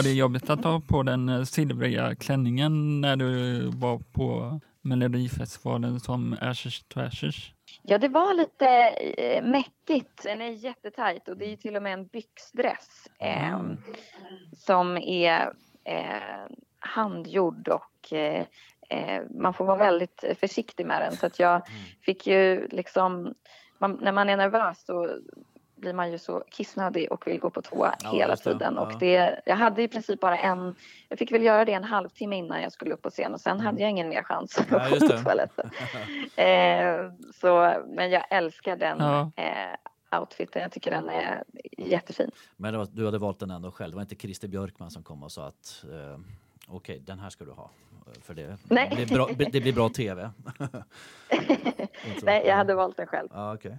Var 0.00 0.04
det 0.04 0.12
jobbigt 0.12 0.50
att 0.50 0.62
ta 0.62 0.80
på 0.80 1.02
den 1.02 1.28
eh, 1.28 1.42
silvriga 1.42 2.14
klänningen 2.14 3.00
när 3.00 3.16
du 3.16 3.60
var 3.70 3.98
på 3.98 4.60
Melodifestivalen 4.82 6.00
som 6.00 6.36
Ashes 6.40 6.82
to 6.88 7.00
Ashes? 7.00 7.34
Ja, 7.82 7.98
det 7.98 8.08
var 8.08 8.34
lite 8.34 8.68
eh, 9.18 9.44
mäckigt. 9.44 10.22
Den 10.22 10.40
är 10.40 10.50
jättetajt 10.50 11.28
och 11.28 11.36
det 11.36 11.44
är 11.44 11.50
ju 11.50 11.56
till 11.56 11.76
och 11.76 11.82
med 11.82 11.92
en 11.92 12.06
byxdress 12.06 13.08
eh, 13.18 13.60
som 14.56 14.96
är 14.96 15.52
eh, 15.84 16.56
handgjord 16.78 17.68
och 17.68 18.12
eh, 18.12 18.44
eh, 18.90 19.22
man 19.30 19.54
får 19.54 19.64
vara 19.64 19.78
väldigt 19.78 20.24
försiktig 20.40 20.86
med 20.86 21.02
den. 21.02 21.16
Så 21.16 21.26
att 21.26 21.38
jag 21.38 21.62
fick 22.02 22.26
ju 22.26 22.68
liksom, 22.68 23.34
man, 23.78 23.98
när 24.02 24.12
man 24.12 24.28
är 24.28 24.36
nervös 24.36 24.84
så 24.86 25.18
blir 25.80 25.92
man 25.92 26.12
ju 26.12 26.18
så 26.18 26.44
kissnödig 26.50 27.12
och 27.12 27.26
vill 27.26 27.40
gå 27.40 27.50
på 27.50 27.62
toa 27.62 27.94
Ja, 28.02 28.10
hela 28.12 28.36
tiden. 28.36 28.74
Ja. 28.76 28.80
Och 28.80 28.98
det, 29.00 29.40
jag 29.46 29.56
hade 29.56 29.82
i 29.82 29.88
princip 29.88 30.20
bara 30.20 30.38
en, 30.38 30.74
jag 31.08 31.18
fick 31.18 31.32
väl 31.32 31.42
göra 31.42 31.64
det 31.64 31.72
en 31.72 31.84
halvtimme 31.84 32.36
innan 32.36 32.62
jag 32.62 32.72
skulle 32.72 32.94
upp 32.94 33.02
på 33.02 33.10
scen 33.10 33.34
och 33.34 33.40
sen 33.40 33.60
hade 33.60 33.80
jag 33.80 33.90
ingen 33.90 34.08
mer 34.08 34.22
chans 34.22 34.58
att 34.58 34.70
Mm. 34.70 34.82
Ja, 34.82 34.98
gå 34.98 35.08
på 35.08 35.22
toaletten. 35.22 35.70
eh, 36.36 37.12
så, 37.34 37.82
men 37.86 38.10
jag 38.10 38.24
älskar 38.30 38.76
den 38.76 39.00
eh, 39.36 40.20
outfiten, 40.20 40.62
jag 40.62 40.72
tycker 40.72 40.90
den 40.90 41.08
är 41.08 41.44
jättefin. 41.78 42.30
Men 42.56 42.78
var, 42.78 42.88
du 42.92 43.04
hade 43.04 43.18
valt 43.18 43.38
den 43.38 43.50
ändå 43.50 43.70
själv. 43.70 43.90
Det 43.90 43.94
var 43.94 44.02
inte 44.02 44.16
Christer 44.16 44.48
Björkman 44.48 44.90
som 44.90 45.02
kom 45.02 45.22
och 45.22 45.32
sa 45.32 45.46
att 45.46 45.84
eh, 45.92 46.20
okej, 46.68 47.02
den 47.06 47.18
här 47.18 47.30
ska 47.30 47.44
du 47.44 47.50
ha. 47.50 47.70
För 48.22 48.34
det, 48.34 48.56
det, 48.68 48.94
blir, 48.96 49.06
bra, 49.14 49.28
det 49.52 49.60
blir 49.60 49.72
bra 49.72 49.88
tv. 49.94 50.30
Nej, 52.22 52.46
jag 52.46 52.56
hade 52.56 52.74
valt 52.74 52.96
den 52.96 53.06
själv. 53.06 53.28
Ja, 53.32 53.54
okej. 53.54 53.78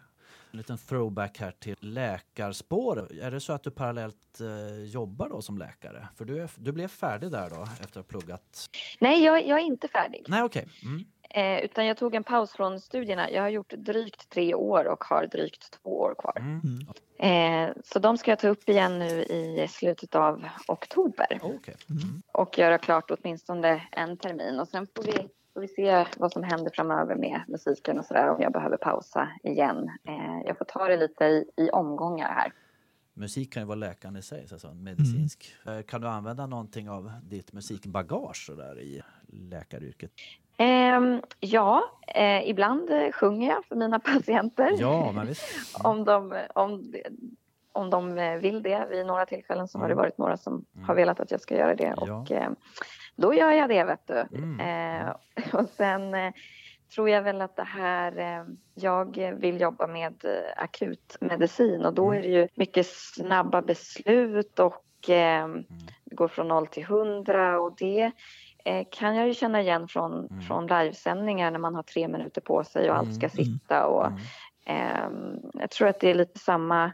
En 0.52 0.58
liten 0.58 0.78
throwback 0.78 1.40
här 1.40 1.52
till 1.52 1.78
läkarspår. 1.80 3.08
Är 3.22 3.32
det 3.32 3.40
så 3.40 3.54
att 3.54 3.64
du 3.64 3.72
parallellt 3.72 4.40
eh, 4.42 4.84
jobbar 4.84 5.30
då 5.30 5.42
som 5.42 5.58
läkare? 5.58 6.08
För 6.16 6.26
du, 6.26 6.42
är, 6.42 6.50
du 6.56 6.72
blev 6.72 6.88
färdig 6.88 7.32
där 7.32 7.50
då 7.50 7.64
efter 7.64 7.86
att 7.86 7.96
ha 7.96 8.04
pluggat? 8.04 8.70
Nej, 9.00 9.24
jag, 9.24 9.48
jag 9.48 9.60
är 9.60 9.64
inte 9.64 9.88
färdig. 9.88 10.26
Nej, 10.28 10.44
okej. 10.44 10.68
Mm. 10.84 11.06
Eh, 11.34 11.66
utan 11.66 11.86
jag 11.86 11.98
tog 11.98 12.16
en 12.16 12.24
paus 12.24 12.52
från 12.52 12.80
studierna. 12.80 13.32
Jag 13.32 13.42
har 13.42 13.50
gjort 13.50 13.74
drygt 13.78 14.30
tre 14.30 14.54
år 14.54 14.88
och 14.88 15.04
har 15.04 15.28
drygt 15.28 15.72
två 15.72 16.00
år 16.00 16.16
kvar. 16.20 16.38
Mm. 16.38 16.88
Eh, 17.20 17.76
så 17.84 18.00
de 18.00 18.18
ska 18.18 18.32
jag 18.32 18.40
ta 18.40 18.48
upp 18.48 18.70
igen 18.70 19.00
nu 19.00 19.24
i 19.24 19.68
slutet 19.70 20.16
av 20.16 20.46
oktober. 20.68 21.40
Okej. 21.42 21.76
Mm. 21.90 22.22
Och 22.34 22.58
göra 22.58 22.78
klart 22.78 23.12
åtminstone 23.12 23.88
en 23.92 24.18
termin. 24.18 24.60
Och 24.60 24.68
sen 24.68 24.88
får 24.96 25.04
vi, 25.04 25.28
vi 25.60 25.68
se 25.68 26.06
vad 26.18 26.32
som 26.32 26.44
händer 26.44 26.72
framöver 26.76 27.16
med 27.16 27.42
musiken 27.48 28.00
och 28.00 28.06
sådär. 28.06 28.30
Om 28.30 28.42
jag 28.42 28.52
behöver 28.52 28.78
pausa 28.78 29.30
igen. 29.44 29.92
Eh, 30.08 30.42
jag 30.46 30.58
får 30.58 30.66
ta 30.66 30.88
det 30.88 30.98
lite 30.98 31.26
i, 31.26 31.46
i 31.58 31.70
omgångar 31.70 32.34
här. 32.34 32.54
Musik 33.14 33.54
kan 33.54 33.64
ju 33.64 33.68
vara 33.68 33.76
läkande 33.76 34.20
i 34.20 34.24
sig, 34.24 34.48
så 34.48 34.56
alltså, 34.56 34.74
medicinsk. 34.74 35.56
Eh, 35.66 35.82
Kan 35.82 36.02
du 36.02 36.08
använda 36.08 36.46
någonting 36.46 36.90
av 36.90 37.12
ditt 37.24 37.54
musikbagage 37.54 38.46
så 38.46 38.54
där, 38.54 38.80
i 38.80 39.02
läkaryrket? 39.28 40.12
Ehm, 40.58 41.22
ja, 41.40 41.84
eh, 42.08 42.50
ibland 42.50 42.90
eh, 42.90 43.12
sjunger 43.12 43.50
jag 43.50 43.66
för 43.66 43.76
mina 43.76 44.00
patienter. 44.14 44.72
Ja, 44.78 45.12
men 45.12 45.28
visst. 45.28 45.44
om, 45.84 46.04
de, 46.06 46.34
om, 46.56 46.94
om 47.72 47.90
de 47.90 48.18
eh, 48.18 48.38
vill 48.38 48.64
det. 48.64 48.88
Vid 48.90 49.06
några 49.06 49.26
tillfällen 49.26 49.68
så 49.68 49.80
har 49.80 49.90
det 49.90 49.96
varit 49.96 50.18
några 50.18 50.38
som 50.38 50.66
har 50.84 50.96
velat 50.96 51.20
att 51.20 51.32
jag 51.32 51.42
ska 51.42 51.58
göra 51.58 51.76
det. 51.76 51.94
Ja. 51.98 52.16
Och 52.22 52.32
eh, 52.32 52.50
då 53.22 53.34
gör 53.34 53.52
jag 53.52 53.70
det, 53.70 53.84
vet 53.84 54.08
du. 54.08 54.38
Mm. 54.38 54.60
Eh, 54.60 55.14
och 55.54 55.70
sen 55.70 56.14
eh, 56.14 56.34
tror 56.96 57.10
jag 57.10 57.22
väl 57.22 57.42
att 57.42 57.56
det 57.56 57.64
här... 57.64 58.20
Eh, 58.20 58.46
jag 58.76 59.18
vill 59.40 59.62
jobba 59.62 59.88
med 59.88 60.26
eh, 60.26 60.64
akutmedicin 60.64 61.86
och 61.86 61.94
då 61.94 62.12
är 62.12 62.22
det 62.22 62.28
ju 62.28 62.48
mycket 62.56 62.88
snabba 62.88 63.62
beslut 63.62 64.60
och 64.60 65.10
eh, 65.10 65.48
det 66.04 66.16
går 66.16 66.28
från 66.28 66.48
0 66.48 66.68
till 66.68 66.84
100 66.84 67.60
och 67.60 67.76
det 67.78 68.12
eh, 68.66 68.88
kan 68.92 69.16
jag 69.16 69.28
ju 69.28 69.34
känna 69.34 69.62
igen 69.62 69.88
från, 69.88 70.42
från 70.48 70.68
livesändningar 70.68 71.52
när 71.52 71.60
man 71.60 71.76
har 71.76 71.84
tre 71.84 72.08
minuter 72.08 72.42
på 72.42 72.64
sig 72.64 72.92
och 72.92 72.98
allt 72.98 73.16
ska 73.16 73.30
sitta. 73.30 73.86
Och, 73.86 74.08
ehm, 74.66 75.40
jag 75.54 75.70
tror 75.72 75.88
att 75.88 76.00
det 76.00 76.10
är 76.10 76.16
lite 76.16 76.40
samma 76.40 76.86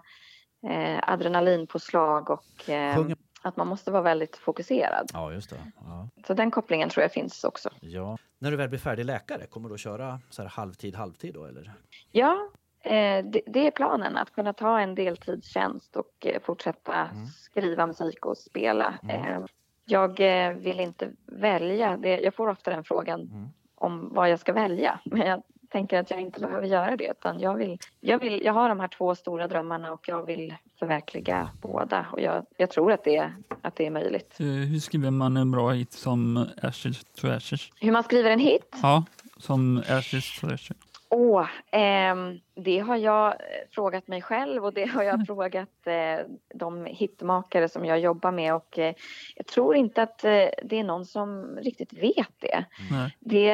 eh, 0.69 0.99
adrenalinpåslag 1.01 2.29
och 2.29 2.69
eh, 2.69 3.05
att 3.47 3.57
man 3.57 3.67
måste 3.67 3.91
vara 3.91 4.01
väldigt 4.01 4.37
fokuserad. 4.37 5.09
Ja, 5.13 5.33
just 5.33 5.49
det. 5.49 5.57
Ja. 5.85 6.09
Så 6.27 6.33
den 6.33 6.51
kopplingen 6.51 6.89
tror 6.89 7.01
jag 7.01 7.11
finns 7.11 7.43
också. 7.43 7.69
ja. 7.81 8.17
När 8.39 8.51
du 8.51 8.57
väl 8.57 8.69
blir 8.69 8.79
färdig 8.79 9.05
läkare, 9.05 9.45
kommer 9.45 9.69
du 9.69 9.75
att 9.75 9.81
köra 9.81 10.19
så 10.29 10.41
här 10.41 10.49
halvtid, 10.49 10.95
halvtid 10.95 11.33
då 11.33 11.45
eller? 11.45 11.73
Ja, 12.11 12.49
eh, 12.81 13.25
det, 13.25 13.41
det 13.47 13.67
är 13.67 13.71
planen 13.71 14.17
att 14.17 14.31
kunna 14.31 14.53
ta 14.53 14.79
en 14.79 14.95
deltidstjänst 14.95 15.95
och 15.95 16.25
eh, 16.25 16.41
fortsätta 16.41 17.09
skriva 17.35 17.87
musik 17.87 18.25
och 18.25 18.37
spela. 18.37 18.93
Eh, 19.09 19.39
jag 19.85 20.19
eh, 20.19 20.53
vill 20.53 20.79
inte 20.79 21.09
välja. 21.25 21.97
Det, 21.97 22.19
jag 22.19 22.35
får 22.35 22.47
ofta 22.47 22.71
den 22.71 22.83
frågan 22.83 23.51
om 23.75 24.13
vad 24.13 24.29
jag 24.29 24.39
ska 24.39 24.53
välja. 24.53 24.99
Men 25.05 25.27
jag 25.27 25.43
tänker 25.69 25.99
att 25.99 26.11
jag 26.11 26.21
inte 26.21 26.39
behöver 26.39 26.67
göra 26.67 26.95
det. 26.95 27.11
Utan 27.11 27.39
jag, 27.39 27.55
vill, 27.55 27.79
jag, 27.99 28.19
vill, 28.19 28.45
jag 28.45 28.53
har 28.53 28.69
de 28.69 28.79
här 28.79 28.87
två 28.87 29.15
stora 29.15 29.47
drömmarna 29.47 29.93
och 29.93 30.09
jag 30.09 30.25
vill 30.25 30.55
förverkliga 30.79 31.49
båda. 31.61 32.05
Och 32.11 32.21
jag, 32.21 32.45
jag 32.57 32.69
tror 32.71 32.91
att 32.91 33.03
det, 33.03 33.31
att 33.61 33.75
det 33.75 33.85
är 33.85 33.89
möjligt. 33.91 34.35
Eh, 34.39 34.45
Hur 34.45 34.79
skriver 34.79 35.11
man 35.11 35.37
en 35.37 35.51
bra 35.51 35.71
hit 35.71 35.93
som 35.93 36.47
Ashes 36.61 37.03
to 37.15 37.27
Ashes? 37.27 37.69
Hur 37.81 37.91
man 37.91 38.03
skriver 38.03 38.29
en 38.29 38.39
hit? 38.39 38.75
Ja, 38.81 39.03
som 39.37 39.83
Ashes 39.89 40.39
to 40.39 40.47
Ashes. 40.47 40.77
Åh, 41.09 41.47
ehm, 41.71 42.39
det 42.55 42.79
har 42.79 42.95
jag 42.97 43.27
eh, 43.27 43.37
frågat 43.71 44.07
mig 44.07 44.21
själv 44.21 44.65
och 44.65 44.73
det 44.73 44.85
har 44.85 45.03
jag 45.03 45.25
frågat 45.27 45.87
eh, 45.87 46.25
de 46.53 46.85
hitmakare 46.85 47.69
som 47.69 47.85
jag 47.85 47.99
jobbar 47.99 48.31
med 48.31 48.55
och 48.55 48.79
eh, 48.79 48.93
jag 49.35 49.47
tror 49.47 49.75
inte 49.75 50.03
att 50.03 50.23
eh, 50.23 50.47
det 50.63 50.79
är 50.79 50.83
någon 50.83 51.05
som 51.05 51.57
riktigt 51.61 51.93
vet 51.93 52.33
det. 52.39 52.65
Nej. 52.91 53.17
Det 53.19 53.49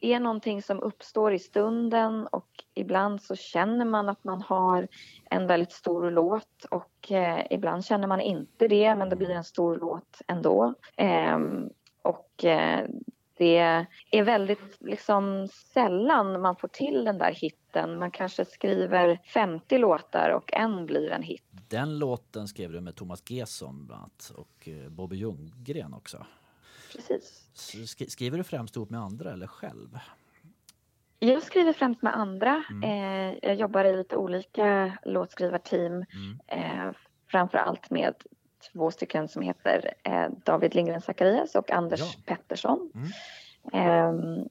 är 0.00 0.20
någonting 0.20 0.62
som 0.62 0.82
uppstår 0.82 1.32
i 1.32 1.38
stunden 1.38 2.26
och 2.26 2.48
ibland 2.74 3.22
så 3.22 3.36
känner 3.36 3.84
man 3.84 4.08
att 4.08 4.24
man 4.24 4.42
har 4.42 4.88
en 5.30 5.46
väldigt 5.46 5.72
stor 5.72 6.10
låt 6.10 6.64
och 6.70 7.12
eh, 7.12 7.46
ibland 7.50 7.84
känner 7.84 8.08
man 8.08 8.20
inte 8.20 8.68
det 8.68 8.94
men 8.94 9.08
det 9.08 9.16
blir 9.16 9.30
en 9.30 9.44
stor 9.44 9.76
låt 9.76 10.22
ändå. 10.26 10.74
Ehm, 10.96 11.70
och 12.02 12.44
eh, 12.44 12.88
det 13.40 13.86
är 14.10 14.22
väldigt 14.22 14.80
liksom 14.80 15.48
sällan 15.72 16.40
man 16.40 16.56
får 16.56 16.68
till 16.68 17.04
den 17.04 17.18
där 17.18 17.32
hitten. 17.32 17.98
Man 17.98 18.10
kanske 18.10 18.44
skriver 18.44 19.20
50 19.24 19.78
låtar 19.78 20.30
och 20.30 20.52
en 20.52 20.86
blir 20.86 21.10
en 21.10 21.22
hit. 21.22 21.42
Den 21.68 21.98
låten 21.98 22.48
skrev 22.48 22.72
du 22.72 22.80
med 22.80 22.96
Thomas 22.96 23.30
Gesson 23.30 23.86
bland 23.86 24.02
annat 24.02 24.32
och 24.36 24.68
eh, 24.68 24.88
Bobby 24.88 25.16
Ljunggren 25.16 25.94
också. 25.94 26.26
Precis. 26.92 27.48
Skriver 28.08 28.38
du 28.38 28.44
främst 28.44 28.76
ihop 28.76 28.90
med 28.90 29.00
andra 29.00 29.32
eller 29.32 29.46
själv? 29.46 29.98
Jag 31.18 31.42
skriver 31.42 31.72
främst 31.72 32.02
med 32.02 32.16
andra. 32.16 32.64
Eh, 32.84 33.38
jag 33.42 33.54
jobbar 33.54 33.84
i 33.84 33.96
lite 33.96 34.16
olika 34.16 34.98
låtskrivarteam. 35.04 36.04
Eh, 36.46 36.90
framför 37.30 37.58
allt 37.58 37.90
med 37.90 38.14
två 38.72 38.90
stycken 38.90 39.28
som 39.28 39.42
heter 39.42 39.94
eh, 40.02 40.26
David 40.44 40.74
Lindgren 40.74 41.00
Zacharias 41.00 41.54
och 41.54 41.70
Anders 41.70 42.00
Ja. 42.00 42.06
Pettersson. 42.26 42.92
Ehm, 43.72 44.48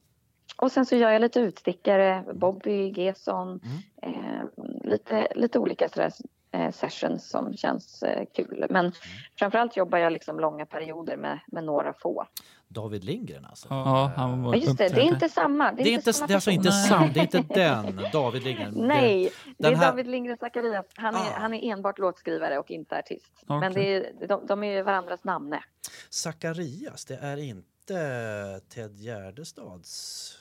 och 0.58 0.72
sen 0.72 0.86
så 0.86 0.96
gör 0.96 1.12
jag 1.12 1.22
lite 1.22 1.40
utstickare, 1.40 2.24
Bobby, 2.34 2.92
Gesson, 2.96 3.60
eh, 4.02 4.44
lite, 4.84 5.28
lite 5.36 5.60
olika 5.60 5.90
sådär, 5.90 6.12
eh, 6.52 6.72
sessions 6.72 7.30
som 7.30 7.54
känns 7.54 8.04
eh, 8.04 8.26
kul. 8.34 8.66
Men 8.70 8.92
framförallt 9.40 9.78
jobbar 9.78 9.98
jag 9.98 10.14
liksom 10.14 10.40
långa 10.40 10.66
perioder 10.66 11.18
med, 11.18 11.40
med 11.48 11.64
några 11.64 11.94
få. 11.94 12.26
David 12.72 13.04
Lindgren 13.04 13.46
alltså? 13.46 13.68
Ja, 13.70 14.12
han 14.16 14.44
var 14.44 14.56
just 14.56 14.78
det, 14.78 14.88
det 14.90 15.02
är 15.02 15.06
inte 15.06 15.30
samma. 15.30 15.72
Det 15.72 15.82
är, 15.82 15.84
Det 15.84 15.90
är, 15.90 15.94
inte, 15.94 16.14
samma 16.14 16.28
det 16.28 16.34
är 16.34 16.36
alltså 16.36 16.52
inte 16.52 16.72
sant, 16.72 17.14
det 17.14 17.20
är 17.20 17.24
inte 17.38 17.54
den 17.54 18.00
David 18.14 18.44
Lindgren. 18.44 18.74
Det- 18.82 18.88
Nej, 18.88 19.30
det 19.58 19.68
är 19.68 19.76
här- 19.76 19.86
David 19.92 20.08
Lindgren 20.08 20.38
Zacharias. 20.38 20.86
Han 20.96 21.16
är, 21.16 21.20
Ah. 21.20 21.34
han 21.40 21.54
är 21.54 21.72
enbart 21.74 22.00
låtskrivare 22.00 22.58
och 22.60 22.72
inte 22.72 22.98
artist. 23.00 23.32
Okej. 23.48 23.60
Men 23.60 23.74
det 23.74 23.96
är, 23.96 24.28
de, 24.28 24.46
de 24.48 24.64
är 24.64 24.72
ju 24.72 24.82
varandras 24.84 25.24
namne. 25.24 25.64
Zacharias, 26.10 27.06
det 27.06 27.16
är 27.16 27.38
inte 27.38 28.62
Ted 28.70 29.00
Gärdestads, 29.00 29.92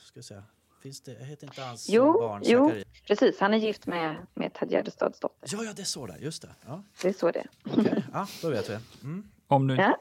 ska 0.04 0.18
jag 0.18 0.24
säga. 0.24 0.42
Finns 0.82 1.00
det, 1.00 1.12
heter 1.24 1.46
inte 1.46 1.62
hans 1.62 1.88
Jo, 1.88 2.12
barn 2.12 2.42
jo, 2.44 2.66
Zacharias? 2.68 2.86
precis. 3.06 3.40
Han 3.40 3.54
är 3.54 3.58
gift 3.58 3.86
med, 3.86 4.16
med 4.34 4.52
Ted 4.54 4.70
Gärdestads 4.70 5.20
dotter. 5.20 5.48
Ja, 5.52 5.64
ja, 5.64 5.72
det 5.76 5.82
är 5.82 5.84
så 5.84 6.06
där, 6.06 6.16
just 6.18 6.42
det. 6.42 6.48
Ja, 6.66 6.82
Det 7.02 7.08
är 7.08 7.12
så 7.12 7.30
det 7.30 7.46
okej. 7.76 8.04
ja 8.12 8.26
då 8.42 8.50
vet 8.50 8.70
vi. 8.70 8.78
Mm. 9.02 9.28
Om 9.46 9.66
du, 9.66 9.74
Ja. 9.76 9.98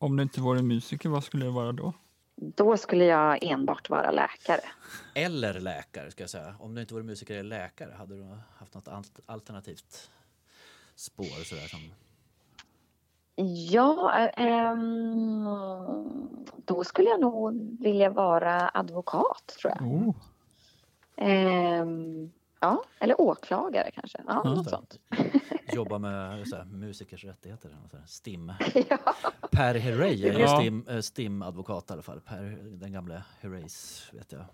Om 0.00 0.16
du 0.16 0.22
inte 0.22 0.40
vore 0.40 0.62
musiker, 0.62 1.08
vad 1.08 1.24
skulle 1.24 1.44
det 1.44 1.50
vara 1.50 1.72
då? 1.72 1.92
Då 2.36 2.76
skulle 2.76 3.04
jag 3.04 3.38
enbart 3.44 3.90
vara 3.90 4.10
läkare. 4.10 4.60
Eller 5.14 5.60
läkare, 5.60 6.10
ska 6.10 6.22
jag 6.22 6.30
säga. 6.30 6.54
Om 6.60 6.74
du 6.74 6.80
inte 6.80 6.94
vore 6.94 7.04
musiker 7.04 7.34
eller 7.34 7.58
läkare, 7.58 7.92
hade 7.98 8.14
du 8.16 8.26
haft 8.58 8.74
något 8.74 8.88
alt- 8.88 9.20
alternativt 9.26 10.10
spår 10.94 11.44
sådär 11.44 11.66
som... 11.68 11.80
Ja, 13.70 14.12
ehm, 14.36 15.44
då 16.66 16.84
skulle 16.84 17.08
jag 17.08 17.20
nog 17.20 17.76
vilja 17.80 18.10
vara 18.10 18.70
advokat, 18.74 19.56
tror 19.60 19.72
jag. 19.78 19.82
Oh, 19.92 20.14
Ehm, 21.16 22.30
ja, 22.60 22.84
eller 22.98 23.20
åklagare 23.20 23.90
kanske. 23.90 24.18
Ja, 24.26 24.40
Ja. 24.44 24.50
något 24.54 24.70
sånt. 24.70 24.98
Jobba 25.74 25.98
med 25.98 26.48
så 26.48 26.56
här, 26.56 26.64
musikers 26.64 27.24
rättigheter. 27.24 27.76
Så 27.90 27.96
här, 27.96 28.06
STIM. 28.06 28.52
ja. 28.90 28.98
Per 29.50 29.74
Herrey 29.74 30.26
är 30.28 30.38
Ja. 30.40 30.58
STIM, 30.60 30.84
eh, 30.88 31.00
STIM-advokat 31.00 31.90
i 31.90 31.92
alla 31.92 32.02
fall. 32.02 32.20
Per, 32.20 32.58
den 32.62 32.92
gamla 32.92 33.22
Herreys, 33.40 34.08
vet 34.12 34.32
jag. 34.32 34.44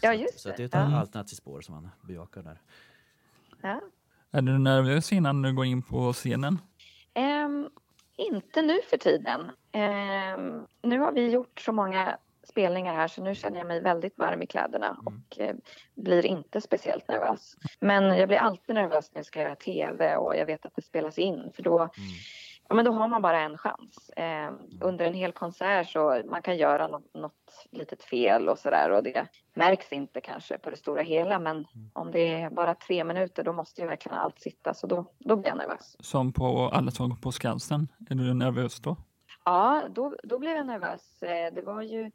Ja, 0.00 0.12
Så- 0.12 0.22
just 0.22 0.40
Så 0.40 0.48
det 0.48 0.56
det. 0.56 0.62
är 0.62 0.66
ett 0.66 0.74
Ja. 0.74 0.98
alternativt 1.00 1.36
spår 1.36 1.60
som 1.60 1.74
man 1.74 1.88
bejakar 2.02 2.42
där. 2.42 2.60
Ja. 3.60 3.80
är 4.30 4.42
du 4.42 4.58
nervös 4.58 5.12
innan 5.12 5.42
du 5.42 5.52
går 5.52 5.64
in 5.64 5.82
på 5.82 6.12
scenen? 6.12 6.58
Ehm, 7.14 7.68
inte 8.16 8.62
nu 8.62 8.78
för 8.90 8.96
tiden. 8.96 9.50
Ehm, 9.72 10.66
nu 10.82 10.98
har 10.98 11.12
vi 11.12 11.28
gjort 11.30 11.60
så 11.60 11.72
många 11.72 12.16
spelningar 12.42 12.94
här 12.94 13.08
så 13.08 13.22
nu 13.22 13.34
känner 13.34 13.58
jag 13.58 13.66
mig 13.66 13.80
väldigt 13.80 14.18
varm 14.18 14.42
i 14.42 14.46
kläderna 14.46 14.96
och 15.04 15.40
eh, 15.40 15.54
blir 15.94 16.26
inte 16.26 16.60
speciellt 16.60 17.08
nervös. 17.08 17.56
Men 17.80 18.18
jag 18.18 18.28
blir 18.28 18.38
alltid 18.38 18.74
nervös 18.74 19.10
när 19.12 19.18
jag 19.18 19.26
ska 19.26 19.42
göra 19.42 19.56
tv 19.56 20.16
och 20.16 20.36
jag 20.36 20.46
vet 20.46 20.66
att 20.66 20.76
det 20.76 20.82
spelas 20.82 21.18
in 21.18 21.50
för 21.54 21.62
då, 21.62 21.88
ja, 22.68 22.74
men 22.74 22.84
då 22.84 22.92
har 22.92 23.08
man 23.08 23.22
bara 23.22 23.40
en 23.40 23.58
chans. 23.58 24.10
Ehm, 24.16 24.54
under 24.80 25.04
en 25.04 25.14
hel 25.14 25.32
konsert 25.32 25.88
så 25.88 26.22
man 26.30 26.42
kan 26.42 26.56
göra 26.56 26.86
något, 26.86 27.14
något 27.14 27.66
litet 27.70 28.02
fel 28.02 28.48
och 28.48 28.58
sådär 28.58 28.90
och 28.90 29.02
det 29.02 29.26
märks 29.54 29.92
inte 29.92 30.20
kanske 30.20 30.58
på 30.58 30.70
det 30.70 30.76
stora 30.76 31.02
hela 31.02 31.38
men 31.38 31.66
om 31.92 32.10
det 32.10 32.42
är 32.42 32.50
bara 32.50 32.74
tre 32.74 33.04
minuter 33.04 33.44
då 33.44 33.52
måste 33.52 33.80
ju 33.80 33.86
verkligen 33.86 34.18
allt 34.18 34.40
sitta 34.40 34.74
så 34.74 34.86
då, 34.86 35.04
då 35.18 35.36
blir 35.36 35.48
jag 35.48 35.58
nervös. 35.58 35.96
Som 36.00 36.32
på 36.32 36.70
Allsång 36.72 37.16
på 37.16 37.32
Skansen, 37.32 37.88
är 38.10 38.14
du 38.14 38.34
nervös 38.34 38.80
då? 38.80 38.96
Ja, 39.50 39.82
då, 39.90 40.14
då 40.22 40.38
blev 40.38 40.56
jag 40.56 40.66
nervös. 40.66 41.22
Eh, 41.22 41.54
Det 41.54 41.62
var 41.62 41.82
ju 41.82 42.10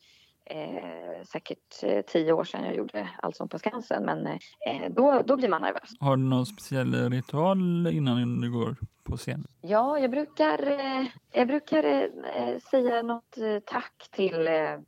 eh, 0.45 1.23
säkert 1.27 1.83
eh, 1.83 2.01
tio 2.01 2.33
år 2.33 2.43
sedan 2.43 2.63
jag 2.63 2.75
gjorde 2.75 3.09
Allsång 3.21 3.47
på 3.49 3.59
Skansen, 3.59 4.03
men 4.05 4.27
eh, 4.27 4.89
då, 4.89 5.21
då 5.25 5.37
blir 5.37 5.49
man 5.49 5.61
nervös. 5.61 5.89
Har 5.99 6.17
du 6.17 6.23
någon 6.23 6.45
speciell 6.45 7.09
ritual 7.09 7.87
innan 7.87 8.41
du 8.41 8.51
går 8.51 8.75
på 9.03 9.17
scen? 9.17 9.47
Ja, 9.61 9.99
jag 9.99 10.11
brukar, 10.11 10.71
eh, 10.71 11.05
jag 11.31 11.47
brukar 11.47 11.83
eh, 11.83 12.57
säga 12.71 13.01
något 13.01 13.37
eh, 13.37 13.59
tack 13.65 14.07
till 14.11 14.47
eh, 14.47 14.79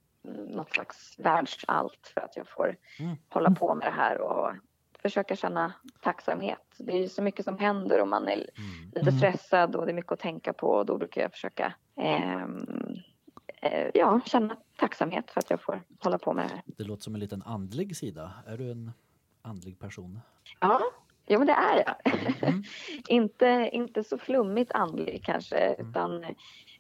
något 0.49 0.73
slags 0.73 1.19
världsallt 1.19 2.11
för 2.13 2.21
att 2.21 2.37
jag 2.37 2.47
får 2.47 2.75
hålla 3.29 3.51
på 3.51 3.75
med 3.75 3.87
det 3.87 3.91
här 3.95 4.21
och 4.21 4.51
försöka 5.01 5.35
känna 5.35 5.73
tacksamhet. 6.01 6.66
Det 6.79 7.03
är 7.03 7.07
så 7.07 7.21
mycket 7.21 7.45
som 7.45 7.57
händer 7.57 8.01
och 8.01 8.07
man 8.07 8.27
är 8.27 8.45
lite 8.95 9.11
stressad 9.11 9.75
och 9.75 9.85
det 9.85 9.91
är 9.91 9.95
mycket 9.95 10.11
att 10.11 10.19
tänka 10.19 10.53
på 10.53 10.67
och 10.69 10.85
då 10.85 10.97
brukar 10.97 11.21
jag 11.21 11.31
försöka 11.31 11.73
ehm, 12.01 12.65
eh, 13.61 13.87
ja, 13.93 14.19
känna 14.25 14.55
tacksamhet 14.77 15.31
för 15.31 15.39
att 15.39 15.49
jag 15.49 15.61
får 15.61 15.81
hålla 15.99 16.17
på 16.17 16.33
med 16.33 16.45
det 16.45 16.49
här. 16.49 16.61
Det 16.65 16.83
låter 16.83 17.03
som 17.03 17.13
en 17.13 17.19
liten 17.19 17.41
andlig 17.41 17.97
sida. 17.97 18.31
Är 18.47 18.57
du 18.57 18.71
en 18.71 18.91
andlig 19.41 19.79
person? 19.79 20.19
Ja, 20.59 20.81
jo, 21.27 21.37
men 21.39 21.47
det 21.47 21.53
är 21.53 21.83
jag. 21.85 22.13
inte, 23.07 23.69
inte 23.73 24.03
så 24.03 24.17
flummigt 24.17 24.71
andlig 24.71 25.23
kanske, 25.25 25.75
utan... 25.79 26.23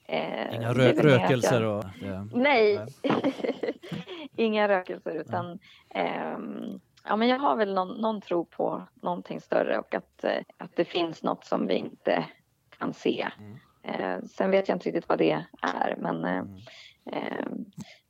Eh, 0.09 0.55
Inga 0.55 0.73
rö- 0.73 1.01
rökelser 1.01 1.61
jag- 1.61 1.77
och... 1.77 1.85
Det, 1.99 2.27
Nej, 2.33 2.85
inga 4.35 4.67
rökelser 4.67 5.11
utan 5.15 5.59
ehm, 5.89 6.79
ja, 7.07 7.15
men 7.15 7.27
jag 7.27 7.39
har 7.39 7.55
väl 7.55 7.73
någon, 7.73 8.01
någon 8.01 8.21
tro 8.21 8.45
på 8.45 8.87
någonting 8.93 9.41
större 9.41 9.77
och 9.79 9.95
att, 9.95 10.23
eh, 10.23 10.41
att 10.57 10.71
det 10.75 10.85
finns 10.85 11.23
något 11.23 11.45
som 11.45 11.67
vi 11.67 11.73
inte 11.73 12.25
kan 12.77 12.93
se. 12.93 13.27
Eh, 13.83 14.17
sen 14.29 14.51
vet 14.51 14.67
jag 14.67 14.75
inte 14.75 14.85
riktigt 14.89 15.09
vad 15.09 15.17
det 15.17 15.31
är, 15.61 15.95
men 15.97 16.25
eh, 16.25 16.43
eh, 17.05 17.45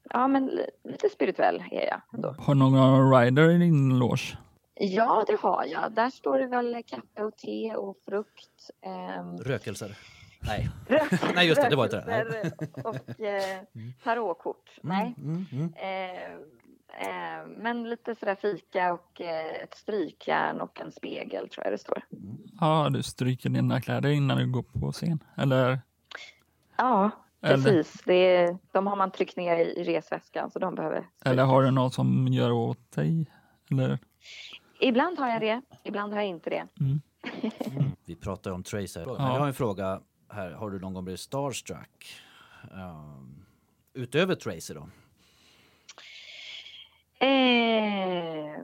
ja, 0.10 0.27
men 0.27 0.45
li- 0.45 0.69
lite 0.83 1.10
spirituell 1.10 1.63
är 1.71 1.86
jag 1.88 2.01
ändå. 2.13 2.36
Har 2.39 2.53
du 2.53 2.60
någon 2.60 3.12
rider 3.21 3.49
i 3.49 3.57
din 3.57 3.99
loge? 3.99 4.38
Ja, 4.79 5.23
det 5.27 5.36
har 5.39 5.65
jag. 5.65 5.91
Där 5.91 6.10
står 6.10 6.39
det 6.39 6.47
väl 6.47 6.83
kaffe 6.88 7.23
och 7.23 7.38
te 7.38 7.75
och 7.75 7.97
frukt. 8.05 8.71
ehm, 8.81 9.38
Rökelser? 9.38 9.97
Nej. 10.47 10.69
Nej, 11.36 11.47
just 11.47 11.62
det, 11.62 11.69
det 11.69 11.75
var 11.75 11.83
inte 11.83 12.03
det. 12.05 12.51
Och 12.83 13.19
eh, 13.19 13.60
tarotkort. 14.03 14.69
Nej. 14.81 15.15
Mm, 15.17 15.45
mm. 15.51 15.73
Eh, 15.73 16.38
eh, 17.00 17.47
men 17.58 17.89
lite 17.89 18.15
sådär 18.15 18.36
fika 18.36 18.93
och 18.93 19.21
eh, 19.21 19.63
ett 19.63 19.76
strykjärn 19.76 20.62
och 20.62 20.82
en 20.82 20.91
spegel 20.91 21.50
tror 21.50 21.65
jag 21.65 21.73
det 21.73 21.78
står. 21.78 22.02
Ja, 22.60 22.89
du 22.91 23.04
stryker 23.04 23.50
dina 23.50 23.82
kläder 23.82 24.10
innan 24.10 24.38
du 24.38 24.52
går 24.52 24.63
på 24.63 24.91
scen. 24.91 25.23
Eller? 25.38 25.80
Ja, 26.78 27.12
Eller- 27.41 27.56
precis. 27.56 28.02
Det 28.06 28.13
är, 28.13 28.58
de 28.71 28.88
har 28.88 28.95
man 28.95 29.12
tryckt 29.12 29.38
ner 29.38 29.58
i, 29.58 29.84
resväskan 29.84 30.52
så 30.52 30.60
de 30.60 30.76
behöver 30.76 31.08
Eller 31.26 31.43
har 31.43 31.63
du 31.63 31.71
någon 31.71 31.91
som 31.91 32.28
gör 32.28 32.52
åt 32.52 32.91
dig? 32.91 33.26
Eller? 33.71 34.00
Ibland 34.80 35.19
har 35.19 35.30
jag 35.30 35.41
det, 35.41 35.62
ibland 35.84 36.13
har 36.13 36.19
jag 36.19 36.30
inte 36.30 36.50
det. 36.50 36.67
Vi 38.06 38.15
pratar 38.15 38.52
om 38.52 38.63
Tracer. 38.63 39.02
Jag 39.02 39.15
har 39.15 39.47
en 39.47 39.54
fråga 39.54 40.02
här. 40.30 40.52
Har 40.52 40.69
du 40.69 40.80
någon 40.80 40.93
gång 40.93 41.04
blivit 41.04 41.19
starstruck? 41.19 42.21
Um, 42.71 43.45
utöver 43.93 44.36
Tracer 44.36 44.76
då? 44.76 44.89
Eh, 47.19 48.60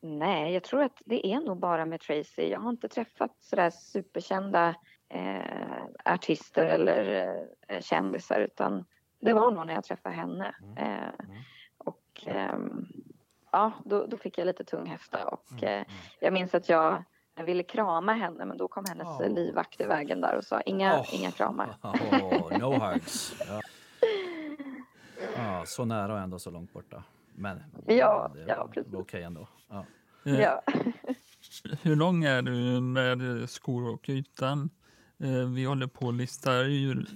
nej, 0.00 0.52
jag 0.54 0.62
tror 0.62 0.82
att 0.82 1.02
det 1.04 1.26
är 1.26 1.40
nog 1.40 1.58
bara 1.58 1.86
med 1.86 2.00
Tracy. 2.00 2.42
Jag 2.48 2.60
har 2.60 2.70
inte 2.70 2.88
träffat 2.88 3.36
sådär 3.40 3.70
superkända 3.70 4.74
eh, 5.08 5.82
artister 6.04 6.66
eller 6.66 7.34
eh, 7.68 7.80
kändisar 7.80 8.40
utan 8.40 8.84
det 9.20 9.32
var 9.32 9.50
nog 9.50 9.66
när 9.66 9.74
jag 9.74 9.84
träffade 9.84 10.14
henne. 10.14 10.54
Eh, 10.76 11.24
och 11.78 12.24
ehm, 12.26 12.86
ja, 13.52 13.72
då, 13.84 14.06
då 14.06 14.16
fick 14.16 14.38
jag 14.38 14.46
lite 14.46 14.64
tunghäfta 14.64 15.24
och 15.28 15.62
eh, 15.62 15.84
jag 16.20 16.32
minns 16.32 16.54
att 16.54 16.68
jag, 16.68 17.04
jag 17.34 17.44
ville 17.44 17.62
krama 17.62 18.12
henne 18.12 18.44
men 18.44 18.56
då 18.56 18.68
kom 18.68 18.84
hennes 18.88 19.08
Ja. 19.20 19.26
livvakt 19.28 19.80
i 19.80 19.84
vägen 19.84 20.20
där 20.20 20.36
och 20.36 20.44
sa 20.44 20.60
inga, 20.60 20.98
Åh. 21.00 21.14
inga 21.14 21.30
kramar. 21.30 21.76
Oh, 21.82 22.58
no 22.58 22.78
hugs. 22.78 23.42
Ja. 23.48 23.60
Ja, 25.36 25.64
så 25.66 25.84
nära 25.84 26.12
och 26.12 26.18
ändå 26.20 26.38
så 26.38 26.50
långt 26.50 26.72
borta. 26.72 27.02
Men 27.38 27.62
Ja, 27.86 28.30
det 28.34 28.44
ja, 28.48 28.56
var 28.58 28.68
precis. 28.68 28.94
okej 28.94 29.22
ändå. 29.22 29.48
Ja. 29.70 29.84
Eh, 30.24 30.40
Ja. 30.40 30.62
Hur 31.82 31.96
lång 31.96 32.24
är 32.24 32.42
du 32.42 32.80
med 32.80 33.50
skor 33.50 33.88
och 33.94 34.08
ytan? 34.08 34.70
Eh, 35.22 35.30
vi 35.54 35.64
håller 35.64 35.86
på 35.86 36.08
att 36.08 36.14
lista 36.14 36.54
ur, 36.54 37.06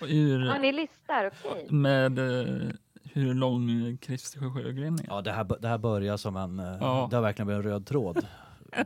ur 0.08 0.46
ja, 0.46 0.58
ni 0.58 0.72
listar, 0.72 1.30
okej. 1.44 1.66
med 1.70 2.18
eh, 2.18 2.68
hur 3.12 3.34
lång 3.34 3.98
Christer 4.02 4.50
Sjögren 4.54 4.94
är. 4.94 5.04
Ja, 5.08 5.20
det 5.20 5.32
här, 5.32 5.44
det 5.60 5.68
här 5.68 5.78
börjar 5.78 6.16
som 6.16 6.36
en... 6.36 6.58
Ja. 6.58 7.06
Det 7.10 7.16
har 7.16 7.22
verkligen 7.22 7.46
blivit 7.46 7.64
en 7.64 7.70
röd 7.72 7.86
tråd. 7.86 8.26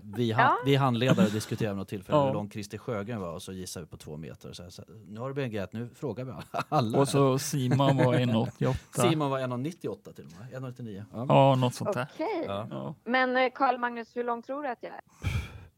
Vi, 0.02 0.32
ha, 0.32 0.42
Ja. 0.42 0.56
vi 0.64 0.76
handledare 0.76 1.28
diskuterade 1.28 1.74
vid 1.74 1.78
något 1.78 1.88
tillfälle 1.88 2.18
Ja. 2.18 2.26
hur 2.26 2.32
lång 2.32 2.50
Christer 2.50 2.78
Sjögren 2.78 3.20
var 3.20 3.32
och 3.32 3.42
så 3.42 3.52
gissade 3.52 3.84
vi 3.86 3.90
på 3.90 3.96
två 3.96 4.16
meter. 4.16 4.52
Så 4.52 4.62
här, 4.62 4.70
så, 4.70 4.82
här, 4.88 4.94
nu 5.08 5.20
har 5.20 5.28
det 5.28 5.34
blivit 5.34 5.48
en 5.48 5.52
grej 5.52 5.62
att 5.64 5.72
nu 5.72 5.88
frågar 5.94 6.24
vi 6.24 6.32
alla. 6.68 6.98
Och 6.98 7.08
så 7.08 7.38
Simon 7.38 7.96
var 7.96 8.14
1,88. 8.14 9.08
Simon 9.10 9.30
var 9.30 9.40
1,98 9.40 10.12
till 10.12 10.24
och 10.24 10.62
med. 10.62 10.74
1,99. 10.74 11.04
Ja. 11.12 11.26
Ja, 11.28 11.54
något 11.54 11.74
sånt 11.74 11.92
där. 11.92 12.06
Okej. 12.14 12.44
Ja. 12.46 12.66
Ja. 12.70 12.94
Men 13.04 13.36
eh, 13.36 13.50
Carl 13.54 13.78
Magnus, 13.78 14.16
hur 14.16 14.24
lång 14.24 14.42
tror 14.42 14.62
du 14.62 14.68
att 14.68 14.82
jag 14.82 14.92
är? 14.92 15.00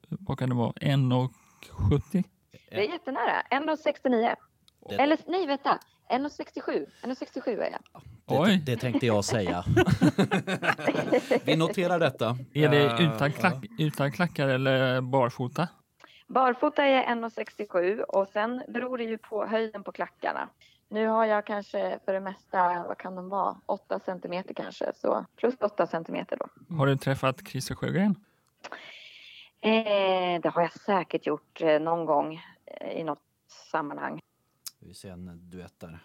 Vad 0.09 0.39
kan 0.39 0.49
det 0.49 0.55
vara? 0.55 0.73
1,70? 0.73 2.25
Det 2.71 2.87
är 2.89 2.93
jättenära. 2.93 3.43
1,69. 3.51 4.35
Det- 4.89 4.95
Eller 4.95 5.19
nej, 5.27 5.47
vänta. 5.47 5.79
1,67. 6.11 6.87
1,67 7.03 7.49
är 7.49 7.71
jag. 7.71 7.81
Det, 8.27 8.39
Oj. 8.39 8.63
det 8.67 8.77
tänkte 8.77 9.07
jag 9.07 9.25
säga. 9.25 9.65
vi 11.45 11.57
noterar 11.57 11.99
detta. 11.99 12.37
Är 12.55 12.69
det 12.69 13.03
utan, 13.03 13.33
klack, 13.33 13.65
utan 13.79 14.13
klackar 14.13 14.49
eller 14.49 15.01
barfota? 15.01 15.69
Barfota 16.27 16.85
är 16.85 17.03
1,67 17.03 18.01
och 18.01 18.29
sen 18.29 18.63
beror 18.69 18.99
det 18.99 19.05
ju 19.05 19.19
på 19.19 19.47
höjden 19.47 19.85
på 19.85 19.93
klackarna. 19.93 20.49
Nu 20.89 21.07
har 21.07 21.25
jag 21.25 21.47
kanske 21.47 21.99
för 22.05 22.13
det 22.13 22.21
mesta, 22.21 22.85
vad 22.89 22.99
kan 22.99 23.15
de 23.15 23.29
vara, 23.29 23.57
8 23.67 24.01
centimeter 24.01 24.55
kanske, 24.55 24.93
så 24.95 25.27
plus 25.37 25.55
8 25.61 25.87
centimeter 25.87 26.37
då. 26.37 26.77
Har 26.77 26.87
du 26.87 26.97
träffat 26.97 27.49
Christer 27.49 27.75
Sjögren? 27.75 28.15
Eh, 29.61 30.41
det 30.41 30.49
har 30.49 30.63
jag 30.63 30.73
säkert 30.73 31.27
gjort 31.27 31.61
eh, 31.61 31.81
någon 31.81 32.07
gång 32.07 32.43
eh, 32.67 32.93
i 32.93 33.05
något 33.05 33.23
sammanhang. 33.71 34.21
Vi 34.79 34.95
ser 34.95 35.11
en 35.11 35.51
duett 35.51 35.81
där 35.81 35.99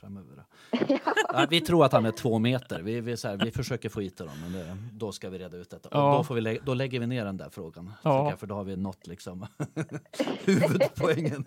framöver. 0.00 0.44
Ja, 1.32 1.46
vi 1.50 1.60
tror 1.60 1.84
att 1.84 1.92
han 1.92 2.06
är 2.06 2.10
två 2.10 2.38
meter. 2.38 2.82
Vi, 2.82 3.00
vi, 3.00 3.16
så 3.16 3.28
här, 3.28 3.36
vi 3.36 3.50
försöker 3.50 3.88
få 3.88 4.00
hit 4.00 4.18
honom, 4.18 4.34
men 4.40 4.52
det, 4.52 4.76
då 4.92 5.12
ska 5.12 5.30
vi 5.30 5.38
reda 5.38 5.56
ut 5.56 5.70
detta. 5.70 5.88
Ja. 5.92 6.10
Och 6.10 6.16
då, 6.18 6.24
får 6.24 6.34
vi 6.34 6.40
lä- 6.40 6.58
då 6.64 6.74
lägger 6.74 7.00
vi 7.00 7.06
ner 7.06 7.24
den 7.24 7.36
där 7.36 7.50
frågan. 7.50 7.92
Ja. 8.02 8.30
jag, 8.30 8.38
För 8.40 8.46
då 8.46 8.54
har 8.54 8.64
vi 8.64 8.76
nått 8.76 9.06
liksom 9.06 9.46
huvudpoängen 10.44 11.44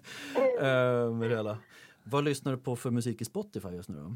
uh, 0.61 1.13
med 1.13 1.29
det 1.29 1.35
hela. 1.35 1.57
Vad 2.03 2.23
lyssnar 2.23 2.51
du 2.51 2.57
på 2.57 2.75
för 2.75 2.89
musik 2.91 3.21
i 3.21 3.25
Spotify 3.25 3.69
just 3.69 3.89
nu 3.89 3.97
då? 3.97 4.15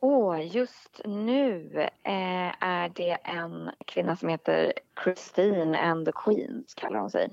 Åh, 0.00 0.46
just 0.56 1.00
nu 1.04 1.80
eh, 2.02 2.62
är 2.64 2.88
det 2.88 3.10
en 3.24 3.70
kvinna 3.86 4.16
som 4.16 4.28
heter 4.28 4.72
Christine 5.04 5.78
and 5.78 6.06
the 6.06 6.12
Queens, 6.24 6.74
kallar 6.74 7.00
hon 7.00 7.10
sig. 7.10 7.30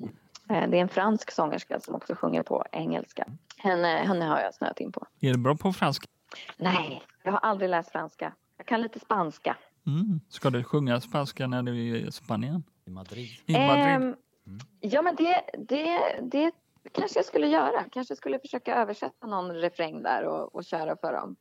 Eh, 0.49 0.69
det 0.69 0.78
är 0.78 0.82
en 0.82 0.89
fransk 0.89 1.32
sångerska 1.32 1.80
som 1.80 1.95
också 1.95 2.15
sjunger 2.15 2.43
på 2.43 2.65
engelska. 2.71 3.28
Henne, 3.58 3.88
henne 3.88 4.26
har 4.26 4.39
jag 4.39 4.54
snöat 4.54 4.80
in 4.80 4.91
på. 4.91 5.08
Är 5.20 5.34
du 5.34 5.39
bra 5.39 5.56
på 5.56 5.74
franska? 5.74 6.08
Nej, 6.58 7.04
jag 7.24 7.32
har 7.32 7.39
aldrig 7.39 7.70
läst 7.70 7.91
franska. 7.91 8.34
Jag 8.58 8.68
kan 8.68 8.82
lite 8.82 9.00
spanska. 9.00 9.58
Mm. 9.88 10.20
Ska 10.30 10.50
du 10.50 10.63
sjunga 10.63 11.02
spanska 11.02 11.48
när 11.48 11.63
du 11.63 11.89
är 11.89 11.96
i 11.96 12.12
Spanien? 12.12 12.63
I 12.86 12.89
Madrid? 12.89 13.30
I 13.46 13.54
Madrid? 13.54 13.86
Ehm, 13.86 14.15
ja, 14.80 15.02
men 15.02 15.15
det, 15.15 15.41
det, 15.58 16.00
det 16.22 16.52
kanske 16.91 17.20
jag 17.20 17.26
skulle 17.26 17.48
göra. 17.48 17.84
Kanske 17.91 18.15
skulle 18.15 18.39
försöka 18.39 18.76
översätta 18.76 19.28
någon 19.28 19.56
refräng 19.56 20.04
där 20.04 20.24
och, 20.26 20.56
och 20.56 20.65
köra 20.65 20.96
för 20.96 21.13
dem. 21.13 21.36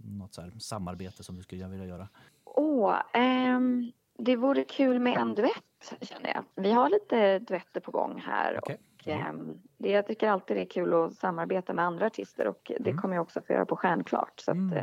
något 0.04 0.34
så 0.34 0.42
här 0.42 0.50
samarbete 0.58 1.22
som 1.24 1.36
du 1.36 1.42
skulle 1.42 1.68
vilja 1.68 1.86
göra? 1.86 2.08
Åh, 2.44 2.96
ehm, 3.12 3.92
det 4.18 4.36
vore 4.36 4.64
kul 4.64 4.98
med 5.00 5.16
en 5.16 5.34
duett 5.34 5.94
känner 6.00 6.28
jag. 6.34 6.44
Vi 6.62 6.72
har 6.72 6.88
lite 6.90 7.38
duetter 7.38 7.80
på 7.80 7.90
gång 7.90 8.20
här 8.26 8.58
Okej. 8.62 8.78
ehm, 9.06 9.54
det, 9.78 9.90
jag 9.90 10.06
tycker 10.06 10.28
alltid 10.28 10.56
det 10.56 10.60
är 10.62 10.66
kul 10.70 10.94
att 10.94 11.14
samarbeta 11.14 11.72
med 11.74 11.84
andra 11.84 12.06
artister 12.06 12.46
och 12.46 12.72
det 12.80 12.92
kommer 12.92 13.14
jag 13.14 13.22
också 13.22 13.40
få 13.46 13.52
göra 13.52 13.66
på 13.66 13.76
Stjärnklart. 13.76 14.40
Så 14.40 14.50
att, 14.50 14.56
Mm. 14.56 14.82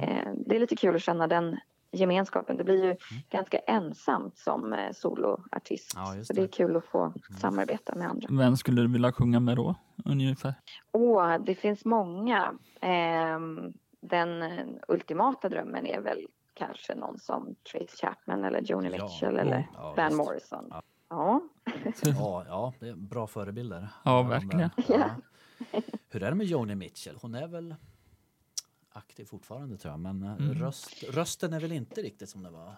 eh, 0.00 0.08
eh, 0.18 0.32
det 0.46 0.56
är 0.56 0.60
lite 0.60 0.76
kul 0.76 0.94
att 0.96 1.02
känna 1.02 1.26
den 1.26 1.56
gemenskapen. 1.94 2.56
Det 2.56 2.64
blir 2.64 2.76
ju 2.84 2.84
Mm. 2.90 2.98
ganska 3.30 3.58
ensamt 3.58 4.38
som 4.38 4.72
eh, 4.72 4.92
soloartist. 4.92 5.92
Ja, 5.96 6.14
just 6.16 6.26
så 6.26 6.32
det 6.32 6.40
är 6.40 6.42
det. 6.46 6.52
kul 6.52 6.76
att 6.76 6.84
få 6.84 7.12
samarbeta 7.40 7.94
med 7.94 8.08
andra. 8.08 8.28
Vem 8.30 8.56
skulle 8.56 8.80
du 8.82 8.88
vilja 8.92 9.12
sjunga 9.12 9.40
med 9.40 9.56
då? 9.56 9.74
Ungefär. 10.04 10.54
Åh, 10.92 11.36
det 11.46 11.54
finns 11.54 11.84
många. 11.84 12.52
Ehm, 12.80 13.72
den 14.02 14.42
eh, 14.42 14.66
ultimata 14.88 15.48
drömmen 15.48 15.86
är 15.86 16.00
väl 16.00 16.26
kanske 16.54 16.94
någon 16.94 17.18
som 17.18 17.54
Trace 17.72 17.96
Chapman 17.96 18.44
eller 18.44 18.60
Joni 18.60 18.90
Ja. 18.96 19.04
Mitchell 19.04 19.36
eller 19.38 19.68
Ja, 19.74 19.94
Van 19.96 20.06
visst. 20.06 20.16
Morrison. 20.18 20.66
Ja. 20.70 20.82
Ja. 21.08 21.40
Ja, 22.04 22.44
ja, 22.48 22.72
det 22.80 22.88
är 22.88 22.94
bra 22.94 23.26
förebilder. 23.26 23.88
Ja, 24.04 24.22
verkligen. 24.22 24.70
Ja. 24.88 25.10
Hur 26.08 26.22
är 26.22 26.30
det 26.30 26.34
med 26.36 26.46
Joni 26.46 26.74
Mitchell? 26.74 27.16
Hon 27.22 27.34
är 27.34 27.46
väl 27.48 27.74
aktiv 28.92 29.24
fortfarande 29.24 29.76
tror 29.76 29.92
jag, 29.92 30.00
men 30.00 30.22
eh, 30.22 30.32
Mm. 30.32 30.54
röst, 30.54 31.02
rösten 31.02 31.52
är 31.52 31.60
väl 31.60 31.72
inte 31.72 32.02
riktigt 32.02 32.28
som 32.28 32.42
den 32.42 32.52
var 32.52 32.74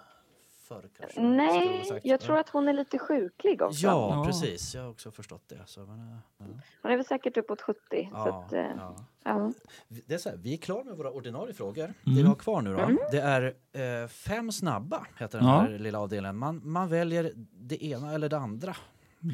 förr 0.64 0.88
kanske? 0.98 1.20
jag 1.20 1.30
Nej, 1.30 2.00
jag 2.04 2.20
tror 2.20 2.38
att 2.38 2.48
hon 2.48 2.68
är 2.68 2.72
lite 2.72 2.98
sjuklig 2.98 3.62
också. 3.62 3.86
Ja, 3.86 4.10
Ja. 4.16 4.24
precis. 4.24 4.74
Jag 4.74 4.82
har 4.82 4.90
också 4.90 5.10
förstått 5.10 5.42
det. 5.48 5.62
Så, 5.66 5.80
men, 5.80 5.98
ja. 6.38 6.44
Hon 6.82 6.92
är 6.92 6.96
väl 6.96 7.06
säkert 7.06 7.36
uppåt 7.36 7.60
70. 7.60 7.78
så 7.90 8.08
Ja, 8.12 8.44
att, 8.46 8.52
eh, 8.52 8.60
ja. 8.60 8.96
ja. 9.24 9.52
Det 9.88 10.14
är 10.14 10.18
så 10.18 10.28
här, 10.28 10.36
vi 10.36 10.52
är 10.52 10.56
klara 10.56 10.84
med 10.84 10.96
våra 10.96 11.10
ordinarie 11.10 11.54
frågor. 11.54 11.84
Mm. 11.84 11.94
Det 12.04 12.22
vi 12.22 12.28
har 12.28 12.34
kvar 12.34 12.62
nu 12.62 12.76
då, 12.76 12.90
det 13.10 13.20
är 13.20 13.54
eh, 14.02 14.08
fem 14.08 14.52
snabba, 14.52 15.06
heter 15.18 15.38
den 15.38 15.48
Ja. 15.48 15.60
här 15.60 15.78
lilla 15.78 15.98
avdelningen. 16.00 16.36
Man, 16.36 16.60
man 16.64 16.88
väljer 16.88 17.32
det 17.52 17.84
ena 17.84 18.12
eller 18.14 18.28
det 18.28 18.38
andra, 18.38 18.76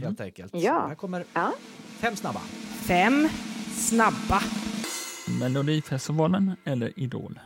helt 0.03 0.21
enkelt. 0.21 0.55
Ja. 0.55 0.85
Här 0.89 0.95
kommer 0.95 1.25
Ja. 1.35 1.53
fem 2.01 2.17
snabba. 2.17 2.41
Fem 2.89 3.29
snabba. 3.73 4.41
Melodifestivalen 5.41 6.57
eller 6.65 6.99
Idol? 6.99 7.41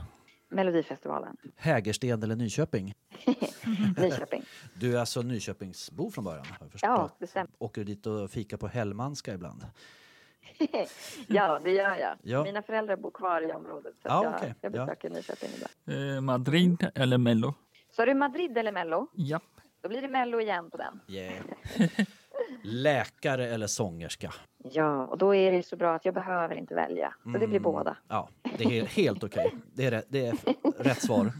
Melodifestivalen, 0.54 1.36
Hägersten 1.56 2.22
eller 2.22 2.36
Nyköping? 2.36 2.94
Nyköping. 3.96 4.42
Du 4.74 4.94
är 4.96 5.00
alltså 5.00 5.22
Nyköpingsbo 5.22 6.10
från 6.10 6.24
början? 6.24 6.46
Har 6.46 6.56
jag 6.60 6.72
förstått. 6.72 6.88
Ja, 6.88 7.10
det 7.18 7.26
stämmer. 7.26 7.50
Åker 7.58 7.80
du 7.80 7.94
dit 7.94 8.06
och 8.06 8.30
fika 8.30 8.58
på 8.58 8.66
Hellmanska 8.66 9.34
ibland? 9.34 9.66
ja, 11.26 11.60
det 11.64 11.70
gör 11.70 11.96
jag. 11.96 12.16
Ja. 12.22 12.44
Mina 12.44 12.62
föräldrar 12.62 12.96
bor 12.96 13.10
kvar 13.10 13.42
i 13.50 13.52
området. 13.52 13.94
Så 14.02 14.08
Ja, 14.08 14.24
jag, 14.24 14.34
okej. 14.34 14.54
jag 14.60 14.76
Ja. 14.76 14.86
besöker 14.86 15.10
Nyköping 15.10 15.48
ibland. 15.56 16.14
Eh, 16.16 16.20
Madrid 16.20 16.86
eller 16.94 17.18
Mello? 17.18 17.54
Så 17.96 18.04
du 18.04 18.14
Madrid 18.14 18.58
eller 18.58 18.72
Mello? 18.72 19.06
Japp. 19.14 19.42
Då 19.82 19.88
blir 19.88 20.02
det 20.02 20.08
Mello 20.08 20.40
igen 20.40 20.70
på 20.70 20.76
den. 20.76 21.00
Yeah. 21.08 21.44
Läkare 22.62 23.48
eller 23.48 23.66
sångerska? 23.66 24.34
Ja, 24.76 25.06
och 25.06 25.18
då 25.18 25.34
är 25.34 25.52
det 25.52 25.62
så 25.62 25.76
bra 25.76 25.94
att 25.94 26.04
jag 26.04 26.14
behöver 26.14 26.54
inte 26.54 26.74
välja. 26.74 27.14
Så 27.22 27.38
det 27.38 27.46
blir 27.46 27.60
båda. 27.60 27.96
Ja, 28.08 28.28
det 28.58 28.64
är 28.78 28.84
helt, 28.86 29.24
okej. 29.24 29.54
Det, 29.74 29.86
är, 29.86 29.90
rätt- 29.90 30.06
det 30.08 30.26
är 30.26 30.36
rätt 30.78 31.02
svar. 31.02 31.32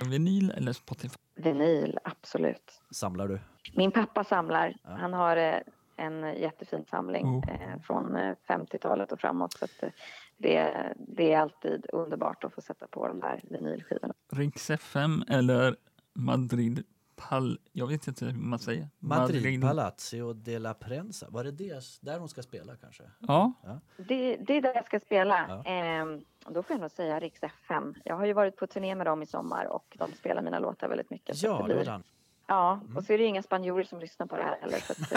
Vinyl 0.10 0.50
eller 0.50 0.72
Spotify? 0.72 1.16
Vinyl, 1.34 1.98
absolut. 2.04 2.82
Samlar 2.90 3.28
du? 3.28 3.38
Min 3.76 3.90
pappa 3.90 4.24
samlar. 4.24 4.74
Han 4.82 5.12
har 5.12 5.36
eh, 5.36 5.54
en 5.96 6.22
jättefin 6.40 6.84
samling 6.90 7.26
Oh. 7.26 7.50
eh, 7.50 7.80
från 7.82 8.16
eh, 8.16 8.34
50-talet 8.48 9.12
och 9.12 9.20
framåt. 9.20 9.52
Så 9.52 9.64
att, 9.64 9.82
eh, 9.82 9.88
det, 10.36 10.72
det 10.96 11.32
är 11.32 11.38
alltid 11.40 11.86
underbart 11.92 12.44
att 12.44 12.54
få 12.54 12.60
sätta 12.60 12.86
på 12.86 13.08
de 13.08 13.20
där 13.20 13.40
vinylskivorna. 13.50 14.14
Riks 14.32 14.70
FM 14.70 15.22
eller 15.28 15.76
Madrid 16.14 16.84
Pal... 17.18 17.58
Jag 17.72 17.86
vet 17.86 18.06
inte 18.08 18.24
hur 18.24 18.32
man 18.32 18.58
säger. 18.58 18.88
Madrid 18.98 19.62
Palazzo 19.62 20.32
de 20.32 20.58
la 20.58 20.74
Prensa. 20.74 21.26
Var 21.30 21.44
det 21.44 21.50
det, 21.50 21.84
där 22.00 22.18
hon 22.18 22.28
ska 22.28 22.42
spela 22.42 22.76
kanske? 22.76 23.02
Ja, 23.18 23.52
Det, 23.96 24.36
det 24.36 24.56
är 24.56 24.62
där 24.62 24.74
jag 24.74 24.86
ska 24.86 25.00
spela. 25.00 25.46
Ja. 25.48 25.70
Ehm, 25.70 26.24
och 26.44 26.52
då 26.52 26.62
får 26.62 26.74
jag 26.74 26.80
nog 26.80 26.90
säga 26.90 27.20
Rix 27.20 27.42
FM. 27.42 27.94
Jag 28.04 28.16
har 28.16 28.26
ju 28.26 28.32
varit 28.32 28.56
på 28.56 28.66
turné 28.66 28.94
med 28.94 29.06
dem 29.06 29.22
i 29.22 29.26
sommar 29.26 29.64
och 29.64 29.96
de 29.98 30.12
spelar 30.12 30.42
mina 30.42 30.58
låtar 30.58 30.88
väldigt 30.88 31.10
mycket. 31.10 31.42
Ja, 31.42 31.64
det 31.68 31.74
var 31.74 31.84
den. 31.84 32.02
Ja, 32.46 32.80
och 32.96 33.04
så 33.04 33.12
är 33.12 33.18
det 33.18 33.24
inga 33.24 33.42
spanjorer 33.42 33.84
som 33.84 34.00
lyssnar 34.00 34.26
på 34.26 34.36
det 34.36 34.42
här 34.42 34.58
heller. 34.60 34.78
Så 34.78 34.92
att, 34.92 35.12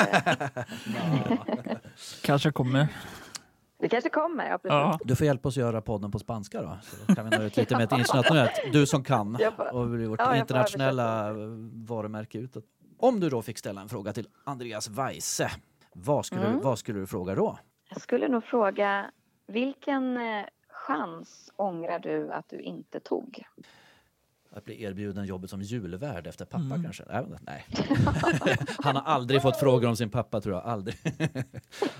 eh, 1.56 1.78
kanske 2.24 2.52
kommer. 2.52 2.88
Det 3.82 3.90
kanske 3.90 4.10
kommer, 4.10 4.46
ja 4.50 4.58
precis. 4.58 4.70
Ja. 4.72 5.00
Du 5.04 5.16
får 5.16 5.26
hjälpa 5.28 5.50
oss 5.50 5.58
att 5.58 5.62
göra 5.62 5.82
podden 5.82 6.12
på 6.12 6.20
spanska 6.20 6.62
då. 6.62 6.78
Så 7.08 7.16
kan 7.16 7.30
vi 7.30 7.38
nå 7.38 7.44
ut 7.44 7.58
lite 7.58 7.78
mer 7.78 7.86
till 7.86 8.00
internationellt. 8.00 8.52
Du 8.74 8.86
som 8.86 9.04
kan. 9.04 9.38
Får- 9.58 9.74
Och 9.76 9.90
vårt 10.10 10.20
Ja, 10.20 10.36
internationella 10.36 11.32
varumärke 11.74 12.38
utåt. 12.38 12.64
Om 13.00 13.20
du 13.20 13.30
då 13.30 13.42
fick 13.42 13.58
ställa 13.58 13.82
en 13.82 13.90
fråga 13.90 14.14
till 14.14 14.28
Andreas 14.44 14.90
Weise. 14.90 15.52
Vad 15.94 16.26
skulle, 16.26 16.42
Mm. 16.46 16.58
du, 16.58 16.64
vad 16.64 16.80
skulle 16.80 17.00
du 17.00 17.08
fråga 17.08 17.36
då? 17.36 17.58
Jag 17.90 18.02
skulle 18.02 18.28
nog 18.28 18.44
fråga, 18.44 19.12
vilken 19.48 20.18
eh, 20.18 20.46
chans 20.70 21.52
ångrar 21.56 22.00
du 22.00 22.32
att 22.34 22.50
du 22.50 22.60
inte 22.62 23.00
tog? 23.00 23.44
Att 24.54 24.66
bli 24.66 24.84
erbjuden 24.84 25.26
jobbet 25.26 25.50
som 25.50 25.62
julvärd 25.62 26.28
efter 26.28 26.46
pappa 26.46 26.64
Mm. 26.64 26.84
kanske? 26.84 27.04
Nej, 27.10 27.26
men- 27.30 27.40
nej. 27.42 27.66
Han 28.84 28.96
har 28.96 29.04
aldrig 29.04 29.42
fått 29.42 29.58
frågor 29.60 29.90
om 29.90 29.96
sin 29.96 30.10
pappa 30.10 30.42
tror 30.42 30.56
jag. 30.56 30.66
Aldrig. 30.66 30.96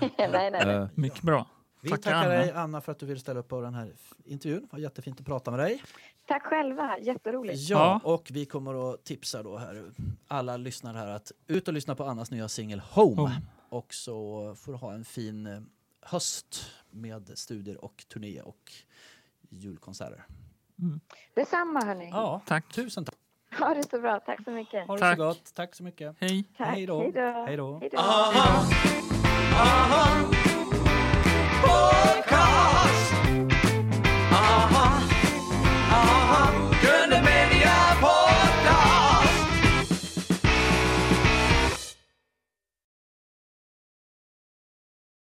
nej, 0.00 0.28
nej, 0.32 0.50
nej. 0.50 0.68
Eh, 0.74 0.86
Mycket 0.94 1.22
bra. 1.22 1.46
Vi 1.84 1.90
Tackar, 1.90 2.02
tackar 2.02 2.18
Anna. 2.18 2.28
dig 2.28 2.50
Anna 2.52 2.80
för 2.80 2.92
att 2.92 2.98
du 2.98 3.06
ville 3.06 3.20
ställa 3.20 3.40
upp 3.40 3.48
på 3.48 3.60
den 3.60 3.74
här 3.74 3.92
intervjun. 4.24 4.60
Det 4.60 4.68
var 4.72 4.78
jättefint 4.78 5.20
att 5.20 5.26
prata 5.26 5.50
med 5.50 5.60
dig. 5.60 5.82
Tack 6.26 6.42
själva, 6.42 6.98
jätteroligt. 6.98 7.58
Ja, 7.70 8.00
Ja. 8.04 8.10
och 8.12 8.28
vi 8.32 8.44
kommer 8.46 8.92
att 8.94 9.04
tipsa 9.04 9.42
då 9.42 9.56
här, 9.56 9.90
alla 10.28 10.56
lyssnare 10.56 10.98
här 10.98 11.06
att 11.08 11.32
ut 11.46 11.68
och 11.68 11.74
lyssna 11.74 11.94
på 11.94 12.04
Annas 12.04 12.30
nya 12.30 12.48
singel 12.48 12.80
Home. 12.80 13.16
Home. 13.22 13.40
Och 13.68 13.94
så 13.94 14.54
får 14.54 14.72
du 14.72 14.78
ha 14.78 14.92
en 14.94 15.04
fin 15.04 15.46
eh, 15.46 15.60
höst 16.02 16.70
med 16.90 17.30
studier 17.38 17.84
och 17.84 18.04
turné 18.12 18.40
och 18.42 18.72
julkonserter. 19.50 20.24
Detsamma 21.34 21.84
hörni. 21.84 22.08
Ja, 22.10 22.40
Tack. 22.46 22.72
tusen 22.72 23.04
tack. 23.04 23.14
Ha 23.58 23.74
det 23.74 23.90
så 23.90 24.00
bra, 24.00 24.20
tack 24.20 24.44
så 24.44 24.50
mycket. 24.50 24.86
Ha 24.86 24.94
det 24.94 25.00
Tack. 25.00 25.16
så 25.18 25.24
gott. 25.24 25.54
Tack 25.54 25.74
så 25.74 25.82
mycket. 25.82 26.16
Hej. 26.20 26.44
Tack. 26.56 26.68
Hej 26.68 26.86
då. 26.86 27.00
Hej 27.46 27.56
då. 27.56 27.78
Hej 27.80 27.90
då. 27.90 28.02
Hej 31.62 31.70
då. 31.70 31.74
Uh-huh. 31.74 32.22
Podcast. 32.22 33.21